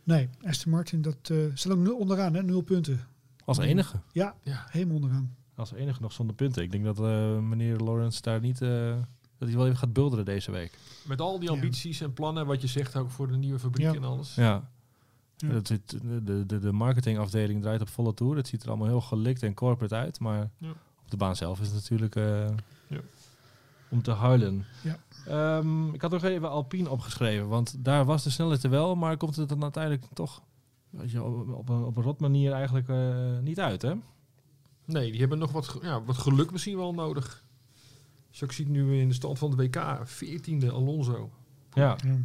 [0.03, 2.43] Nee, Aston Martin, dat eh staat ook onderaan, hè?
[2.43, 2.99] nul punten.
[3.45, 3.99] Als enige.
[4.11, 4.65] Ja, Ja.
[4.69, 5.35] helemaal onderaan.
[5.55, 6.63] Als enige nog zonder punten.
[6.63, 8.61] Ik denk dat eh, meneer Lawrence daar niet...
[8.61, 8.95] eh,
[9.37, 10.77] dat hij wel even gaat bulderen deze week.
[11.07, 11.55] Met al die Ja.
[11.55, 13.93] ambities en plannen, wat je zegt ook voor de nieuwe fabriek Ja.
[13.93, 14.35] en alles.
[14.35, 14.69] Ja.
[15.37, 15.49] Ja.
[15.49, 18.35] Dat zit, de, de, de marketingafdeling draait op volle toer.
[18.35, 20.19] Het ziet er allemaal heel gelikt en corporate uit.
[20.19, 20.69] Maar Ja.
[21.03, 22.47] op de baan zelf is het natuurlijk eh,
[22.87, 22.99] Ja.
[23.93, 24.65] Om te huilen.
[24.81, 24.97] Ja.
[25.25, 27.47] Ehm, ik had nog even Alpine opgeschreven.
[27.47, 28.95] Want daar was de snelheid er wel.
[28.95, 30.41] Maar komt het dan uiteindelijk toch
[30.89, 33.93] weet je, op, op, een, op een rot manier eigenlijk eh, niet uit, hè?
[34.85, 37.43] Nee, die hebben nog wat, ja, wat geluk misschien wel nodig.
[38.29, 41.31] Je ook ziet nu in de stand van de WK, 14e Alonso.
[41.73, 42.17] Ja, Ja.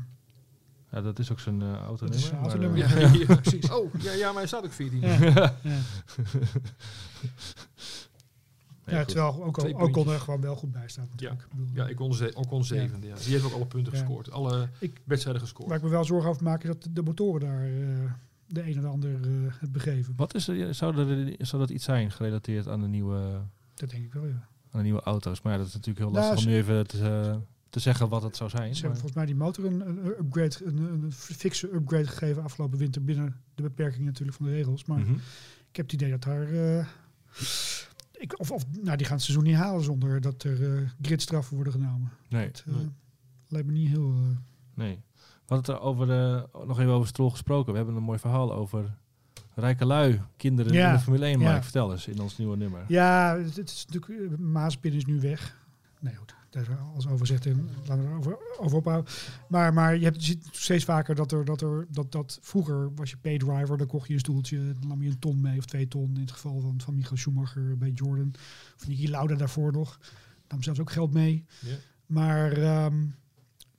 [0.90, 1.98] ja dat is ook zijn eh autonummer.
[1.98, 3.70] Dat is zijn maar, autonummer, eh, Ja, ja, precies.
[3.70, 5.00] Oh, ja, ja, maar hij staat ook 14.
[5.00, 5.54] Ja.
[8.90, 8.98] ja.
[8.98, 10.06] ja, terwijl ook, ook puntjes.
[10.14, 11.42] er gewoon wel goed bij staat natuurlijk.
[11.42, 13.06] Ik bedoel, Ja, ik kon, ze, ook kon zevende.
[13.06, 13.14] Ja.
[13.16, 13.98] Die heeft ook alle punten Ja.
[13.98, 14.30] gescoord.
[14.30, 15.68] Alle Ik- wedstrijden gescoord.
[15.68, 18.10] Waar ik me wel zorgen over maak is dat de motoren daar eh,
[18.46, 20.12] de een en de ander eh, het begeven.
[20.16, 23.40] Wat is er, zou, er, zou dat iets zijn gerelateerd aan de nieuwe...
[23.74, 24.48] Dat denk ik wel, ja.
[24.70, 25.42] aan de nieuwe auto's.
[25.42, 27.36] Maar ja, dat is natuurlijk heel Nou, lastig om nu even te, eh,
[27.70, 28.74] te zeggen wat het zou zijn.
[28.74, 32.78] Ze hebben volgens mij die motor een, een upgrade, een, een fikse upgrade gegeven afgelopen
[32.78, 34.84] winter binnen de beperkingen natuurlijk van de regels.
[34.84, 35.12] Maar Mhm.
[35.70, 36.52] ik heb het idee dat daar.
[36.52, 36.86] eh,
[38.18, 41.54] ik, of, of nou, die gaan het seizoen niet halen zonder dat er eh, gridstraffen
[41.54, 42.10] worden genomen.
[42.28, 42.88] Nee, eh, Nee.
[43.48, 44.10] lijkt me niet heel.
[44.10, 44.36] eh,
[44.74, 45.00] nee.
[45.16, 46.06] We hadden het er over,
[46.66, 47.70] nog even over Stroll gesproken.
[47.72, 48.96] We hebben een mooi verhaal over
[49.54, 51.40] rijke lui, kinderen Ja, in de Formule 1.
[51.40, 51.62] ja.
[51.62, 52.84] Vertel eens in ons nieuwe nummer.
[52.88, 54.38] Ja, het, is natuurlijk.
[54.38, 55.56] Maaspin is nu weg.
[56.00, 56.34] Nee, goed.
[56.50, 59.12] Daar alles over en laten we erover over ophouden.
[59.48, 62.94] Maar, maar je, hebt, je ziet steeds vaker dat er dat er dat, dat vroeger
[62.94, 65.64] was je paydriver, dan kocht je een stoeltje, dan nam je een ton mee of
[65.64, 68.32] twee ton in het geval van, van Michael Schumacher bij Jordan.
[68.76, 69.98] Of Niki Lauda daarvoor nog.
[70.48, 71.44] Nam zelfs ook geld mee.
[72.06, 73.06] Maar ehm,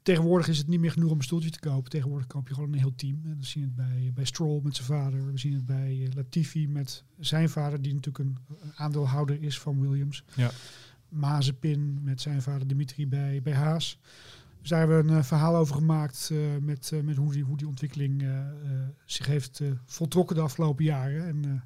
[0.01, 1.89] tegenwoordig is het niet meer genoeg om een stoeltje te kopen.
[1.89, 3.21] Tegenwoordig koop je gewoon een heel team.
[3.23, 5.31] En we zien het bij, bij Stroll met zijn vader.
[5.31, 9.59] We zien het bij eh, Latifi met zijn vader, die natuurlijk een, een aandeelhouder is
[9.59, 10.23] van Williams.
[10.35, 10.51] Ja.
[11.09, 13.99] Mazepin met zijn vader Dimitri bij, bij Haas.
[14.61, 17.43] Dus daar hebben we een eh, verhaal over gemaakt eh, met, eh, met hoe, die,
[17.43, 18.23] hoe die ontwikkeling
[19.05, 21.27] zich heeft voltrokken de afgelopen jaren.
[21.27, 21.63] En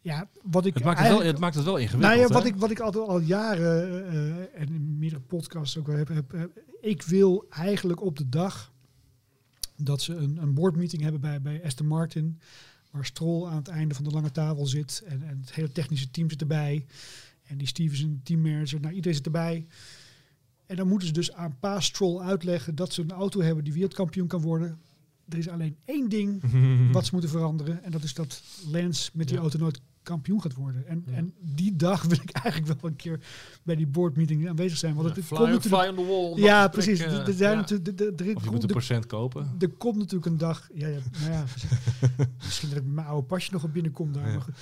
[0.00, 2.12] ja, wat ik Het maakt het, wel, eigenlijk- het maakt het wel ingewikkeld.
[2.14, 2.48] nou ja, wat hè?
[2.48, 6.62] ik, wat ik altijd al jaren en in meerdere podcasts ook wel heb, heb, heb-
[6.80, 8.72] ik wil eigenlijk op de dag
[9.76, 12.40] dat ze een, een boardmeeting hebben bij, bij Aston Martin.
[12.90, 15.02] Waar Stroll aan het einde van de lange tafel zit.
[15.06, 16.86] En, en het hele technische team zit erbij.
[17.46, 19.66] En die Stevenson, teammanager, nou iedereen zit erbij.
[20.66, 23.72] En dan moeten ze dus aan Pa Stroll uitleggen dat ze een auto hebben die
[23.72, 24.78] wereldkampioen kan worden.
[25.28, 26.42] Er is alleen één ding
[26.92, 27.82] wat ze moeten veranderen.
[27.84, 29.42] En dat is dat Lance met die Ja.
[29.42, 30.86] auto nooit kampioen gaat worden.
[30.86, 31.12] En, Ja.
[31.12, 33.20] en die dag wil ik eigenlijk wel een keer
[33.62, 34.94] bij die boardmeeting aanwezig zijn.
[34.94, 35.82] Want Ja, het, fly, komt natuurlijk...
[35.82, 36.44] fly on the wall.
[36.44, 37.00] Ja, precies.
[37.00, 37.60] eh, Er- zijn ja.
[37.60, 39.54] natuurlijk- Of je komt- moet een er- procent kopen.
[39.58, 40.68] er komt natuurlijk een dag.
[40.74, 41.44] Ja, ja, nou ja,
[42.44, 44.22] misschien dat ik met mijn oude pasje nog op binnenkom daar.
[44.32, 44.54] Maar goed.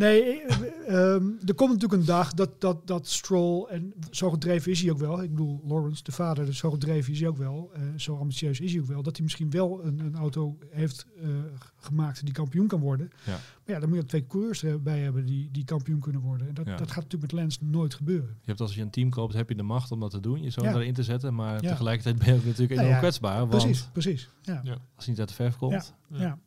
[0.00, 4.70] Nee, eh, ehm, er komt natuurlijk een dag dat, dat, dat Stroll, en zo gedreven
[4.72, 5.22] is hij ook wel.
[5.22, 7.70] Ik bedoel, Lawrence, de vader, dus zo gedreven is hij ook wel.
[7.74, 9.02] eh, zo ambitieus is hij ook wel.
[9.02, 11.28] Dat hij misschien wel een, een auto heeft eh,
[11.76, 13.10] gemaakt die kampioen kan worden.
[13.24, 13.30] Ja.
[13.32, 16.48] Maar ja, dan moet je twee coureurs erbij hebben die, die kampioen kunnen worden.
[16.48, 16.76] En dat, Ja.
[16.76, 18.28] dat gaat natuurlijk met Lance nooit gebeuren.
[18.40, 20.42] Je hebt als je een team koopt, heb je de macht om dat te doen.
[20.42, 20.74] Je zoon Ja.
[20.74, 21.34] erin te zetten.
[21.34, 23.38] Maar tegelijkertijd ben je ook natuurlijk Nou enorm kwetsbaar.
[23.38, 24.28] Want Precies, precies.
[24.42, 24.60] Ja.
[24.64, 24.72] Ja.
[24.72, 25.94] als hij niet uit de verf komt.
[26.08, 26.38] Ja.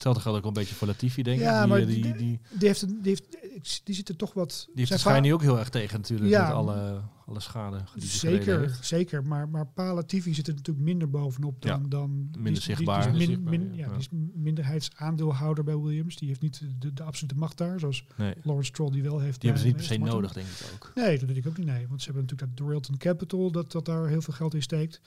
[0.00, 1.44] Hetzelfde geldt ook een beetje voor Latifi, denk ik.
[1.44, 3.18] Ja, die, maar eh, die, die- die, die, Die, heeft, die,
[3.52, 4.68] heeft, die zit er toch wat...
[4.74, 6.30] heeft de zijn nu ook heel erg tegen natuurlijk.
[6.30, 6.46] Ja.
[6.46, 8.86] Met alle, alle schade die Zeker, heeft.
[8.86, 9.22] zeker.
[9.24, 11.80] Maar, maar Pa Latifi zit er natuurlijk minder bovenop dan...
[11.82, 13.02] Ja, dan die minder die- zichtbaar.
[13.02, 13.88] Die, is min- Zichtbaar, min- ja.
[13.88, 16.16] die is minderheidsaandeelhouder bij Williams.
[16.16, 19.40] Die heeft niet de, de absolute macht daar, zoals Nee, Lawrence Stroll die wel heeft.
[19.40, 20.92] die hebben ze niet per se nodig, denk ik ook.
[20.94, 21.66] Nee, dat denk ik ook niet.
[21.66, 24.62] Nee, want ze hebben natuurlijk dat Dorilton Capital, dat, dat daar heel veel geld in
[24.62, 25.00] steekt.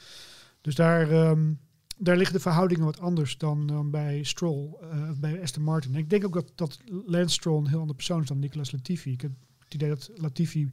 [0.62, 1.54] Dus daar, ehm,
[1.98, 5.94] daar liggen de verhoudingen wat anders dan, dan bij Stroll, eh, bij Aston Martin.
[5.94, 8.72] En ik denk ook dat, dat Lance Stroll een heel ander persoon is dan Nicolas
[8.72, 9.12] Latifi.
[9.12, 9.32] Ik heb
[9.64, 10.72] het idee dat Latifi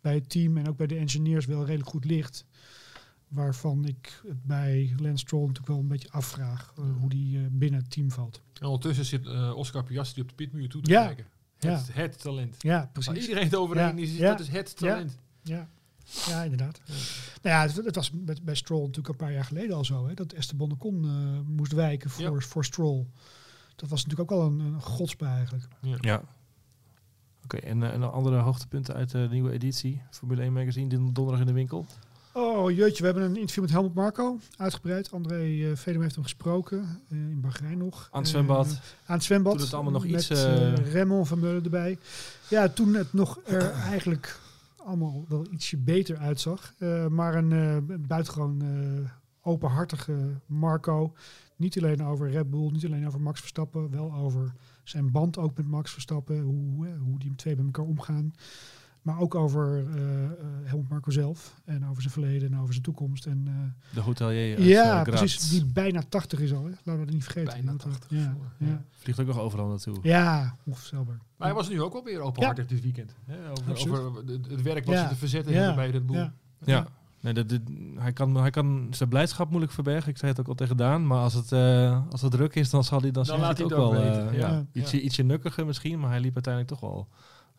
[0.00, 2.44] bij het team en ook bij de engineers wel redelijk goed ligt.
[3.28, 7.44] Waarvan ik het bij Lance Stroll natuurlijk wel een beetje afvraag eh, hoe die eh,
[7.50, 8.40] binnen het team valt.
[8.60, 11.04] En ondertussen zit eh, Oscar Piastri op de pitmuur toe te Ja.
[11.06, 11.26] kijken.
[11.58, 12.56] Het, het talent.
[12.58, 13.20] Ja, Waar precies.
[13.22, 13.92] iedereen het over Ja.
[13.92, 14.30] is, Ja.
[14.30, 14.88] dat is het Ja.
[14.88, 15.18] talent.
[15.42, 15.68] Ja,
[16.26, 16.80] ja inderdaad.
[17.42, 20.06] Nou ja, het, het was met, bij Stroll natuurlijk een paar jaar geleden al zo.
[20.08, 23.06] Hè, dat Esteban Ocon eh moest wijken voor, voor Stroll.
[23.76, 25.64] Dat was natuurlijk ook al een, een godsbij eigenlijk.
[26.00, 26.22] Ja.
[27.44, 30.02] Oké, en, eh, en andere hoogtepunten uit de nieuwe editie.
[30.10, 31.86] Formule 1 magazine, dit donderdag in de winkel.
[32.34, 34.38] Oh jeetje, we hebben een interview met Helmut Marco.
[34.56, 35.12] Uitgebreid.
[35.12, 37.00] André uh, Vedem heeft hem gesproken.
[37.08, 38.08] eh, in Bahrein nog.
[38.12, 38.66] Aan het zwembad.
[38.66, 38.72] Eh,
[39.06, 39.52] aan het zwembad.
[39.52, 41.98] Toen het allemaal nog met, iets, eh, eh, Raymond van Meulen erbij.
[42.48, 44.40] Ja, toen het nog er eigenlijk
[44.84, 46.74] allemaal wel ietsje beter uitzag.
[46.78, 49.10] Eh, maar een eh, buitengewoon eh,
[49.42, 51.14] openhartige Marco.
[51.56, 53.90] Niet alleen over Red Bull, niet alleen over Max Verstappen.
[53.90, 54.52] Wel over
[54.84, 56.40] zijn band ook met Max Verstappen.
[56.40, 58.32] Hoe, hoe die twee met elkaar omgaan.
[59.02, 60.30] Maar ook over eh, eh,
[60.64, 61.54] Helmut Marco zelf.
[61.64, 63.26] En over zijn verleden en over zijn toekomst.
[63.26, 65.48] En, eh, De hotelier uit, ja, precies.
[65.50, 66.64] Die bijna 80 is al.
[66.64, 66.68] Hè?
[66.70, 67.52] Laten we dat niet vergeten.
[67.52, 68.84] Bijna Dat- 80, Ja, ja.
[68.90, 69.96] Vliegt ook nog overal naartoe.
[70.02, 71.18] ja onvoorstelbaar.
[71.36, 73.14] Maar hij was nu ook wel weer openhartig dit weekend.
[73.26, 73.50] Hè?
[73.50, 75.02] Over, over het, het werk wat Ja.
[75.02, 75.58] ze te verzetten Ja.
[75.58, 76.16] hebben bij Red Bull.
[76.16, 76.32] Ja.
[76.64, 76.86] Ja.
[77.20, 77.62] Nee, dat, dit-
[77.96, 80.10] hij, kan, hij kan zijn blijdschap moeilijk verbergen.
[80.10, 81.06] Ik zei het ook al tegen Daan.
[81.06, 83.66] Maar als het, eh, als het druk is, dan zal hij dan, Dan laat hij
[83.66, 84.50] het ook het wel...
[84.50, 84.58] eh.
[84.72, 87.08] Ietsje, ietsje nukkiger misschien, maar hij liep uiteindelijk toch wel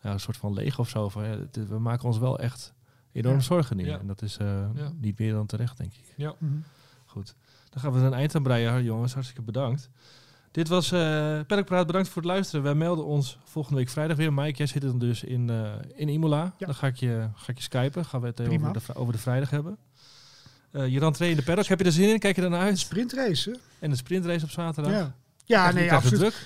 [0.03, 1.09] ja, een soort van leeg of zo.
[1.09, 2.73] Van, ja, dit- we maken ons wel echt
[3.11, 3.41] enorm Ja.
[3.41, 3.85] zorgen nu.
[3.85, 3.99] Ja.
[3.99, 4.91] En dat is eh, Ja.
[4.99, 6.13] niet meer dan terecht, denk ik.
[6.17, 6.33] Ja.
[6.37, 6.51] Mhm.
[7.05, 7.35] Goed.
[7.69, 9.13] Dan gaan we er een eind aan breien, jongens.
[9.13, 9.89] Hartstikke bedankt.
[10.51, 11.85] Dit was eh Praat.
[11.87, 12.63] Bedankt voor het luisteren.
[12.63, 14.33] Wij melden ons volgende week vrijdag weer.
[14.33, 16.53] Mike, jij zit dan dus in, eh, in Imola.
[16.57, 16.65] Ja.
[16.65, 18.05] Dan ga ik je, ga ik je skypen.
[18.05, 19.77] Gaan we het even over de, over de vrijdag hebben.
[20.71, 21.65] Eh, je rentree in de paddock.
[21.65, 22.19] Heb je er zin in?
[22.19, 22.79] Kijk je ernaar uit?
[22.79, 23.55] Sprintrace, hè?
[23.79, 24.91] En de sprintrace op zaterdag.
[24.93, 25.15] Ja.
[25.45, 26.19] Ja, nee, absoluut.
[26.19, 26.45] druk?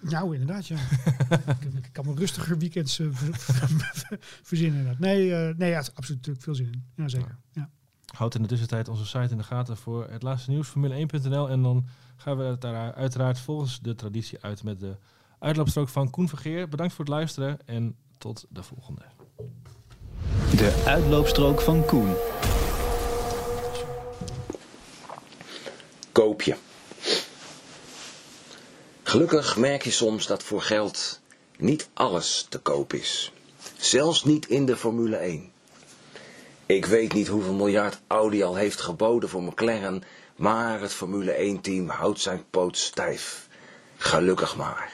[0.00, 0.76] Nou, inderdaad, ja.
[1.82, 4.78] ik, kan me rustiger weekends ver- verzinnen.
[4.78, 5.00] Inderdaad.
[5.00, 6.84] Nee, eh, nee ja, absoluut natuurlijk veel zin in.
[6.94, 7.36] Ja, zeker.
[7.52, 7.70] Ja.
[8.06, 11.48] Houd in de tussentijd onze site in de gaten voor het laatste nieuws, Formule1.nl.
[11.48, 11.86] En dan
[12.16, 14.96] gaan we het daar uiteraard volgens de traditie uit met de
[15.38, 16.68] uitloopstrook van Koen Vergeer.
[16.68, 19.02] Bedankt voor het luisteren en tot de volgende.
[20.50, 22.14] De uitloopstrook van Koen.
[26.16, 26.56] koop je.
[29.16, 31.20] Gelukkig merk je soms dat voor geld
[31.58, 33.32] niet alles te koop is.
[33.76, 35.50] Zelfs niet in de Formule 1.
[36.66, 40.02] Ik weet niet hoeveel miljard Audi al heeft geboden voor McLaren,
[40.34, 43.48] maar het Formule 1-team houdt zijn poot stijf.
[43.96, 44.92] Gelukkig maar.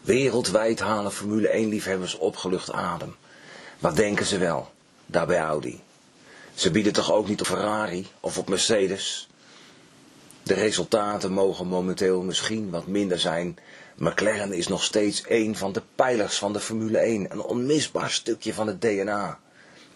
[0.00, 3.16] Wereldwijd halen Formule 1-liefhebbers opgelucht adem.
[3.78, 4.70] Wat denken ze wel,
[5.06, 5.80] daar bij Audi?
[6.54, 9.28] Ze bieden toch ook niet op Ferrari of op Mercedes?
[10.44, 13.58] De resultaten mogen momenteel misschien wat minder zijn.
[13.96, 17.32] McLaren is nog steeds een van de pijlers van de Formule 1.
[17.32, 19.38] Een onmisbaar stukje van het DNA.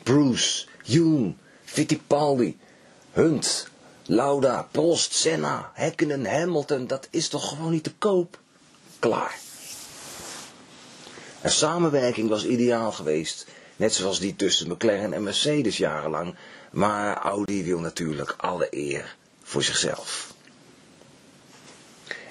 [0.03, 1.33] Bruce, Hume,
[1.65, 2.59] Fittipaldi,
[3.13, 3.69] Hunt,
[4.07, 6.87] Lauda, Prost, Senna, Häkkinen, Hamilton.
[6.87, 8.39] Dat is toch gewoon niet te koop?
[8.99, 9.39] Klaar.
[11.43, 13.47] Een samenwerking was ideaal geweest.
[13.77, 16.35] Net zoals die tussen McLaren en Mercedes jarenlang.
[16.71, 20.28] Maar Audi wil natuurlijk alle eer voor zichzelf.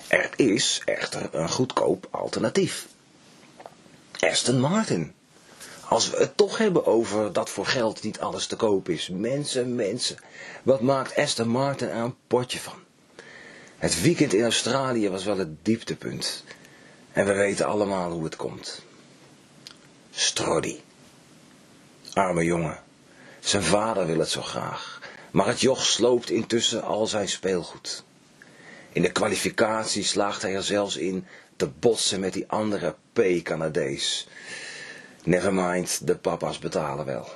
[0.08, 2.88] Er is echter een goedkoop alternatief.
[4.20, 5.14] Aston Martin.
[5.88, 9.10] Als we het toch hebben over dat voor geld niet alles te koop is.
[9.10, 10.18] Mensen, mensen.
[10.64, 12.80] Wat maakt Aston Martin er een potje van?
[13.78, 16.44] Het weekend in Australië was wel het dieptepunt.
[17.12, 18.82] En we weten allemaal hoe het komt.
[20.12, 20.80] Stroddy.
[22.14, 22.84] Arme jongen.
[23.40, 25.02] Zijn vader wil het zo graag.
[25.32, 28.04] Maar het joch sloopt intussen al zijn speelgoed.
[28.98, 31.26] In de kwalificatie slaagt hij er zelfs in
[31.56, 34.28] te botsen met die andere P-Canadees.
[35.24, 37.28] Nevermind, de papa's betalen wel.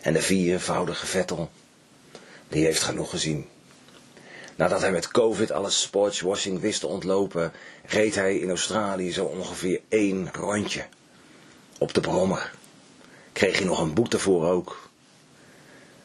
[0.00, 1.50] En de viervoudige Vettel,
[2.48, 3.48] die heeft genoeg gezien.
[4.56, 7.52] Nadat hij met covid alle sportswashing wist te ontlopen,
[7.84, 10.86] reed hij in Australië zo ongeveer één rondje.
[11.78, 12.52] Op de brommer.
[13.32, 14.90] Kreeg hij nog een boete voor ook.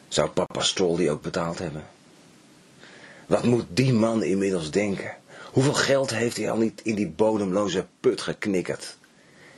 [0.08, 1.84] Zou papa Stroll die ook betaald hebben?
[3.30, 5.16] Wat moet die man inmiddels denken?
[5.52, 8.96] Hoeveel geld heeft hij al niet in die bodemloze put geknikkerd?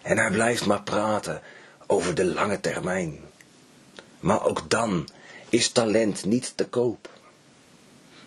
[0.03, 1.43] En hij blijft maar praten
[1.87, 3.21] over de lange termijn.
[4.21, 5.09] Maar ook dan
[5.49, 7.09] is talent niet te koop.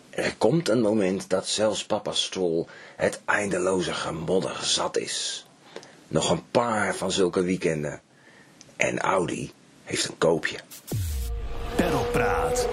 [0.09, 2.65] Er komt een moment dat zelfs papa Stroll
[2.95, 5.47] het eindeloze gemodder zat is.
[6.07, 8.01] Nog een paar van zulke weekenden.
[8.75, 9.51] En Audi
[9.83, 10.57] heeft een koopje.
[11.75, 12.67] Perlpraat.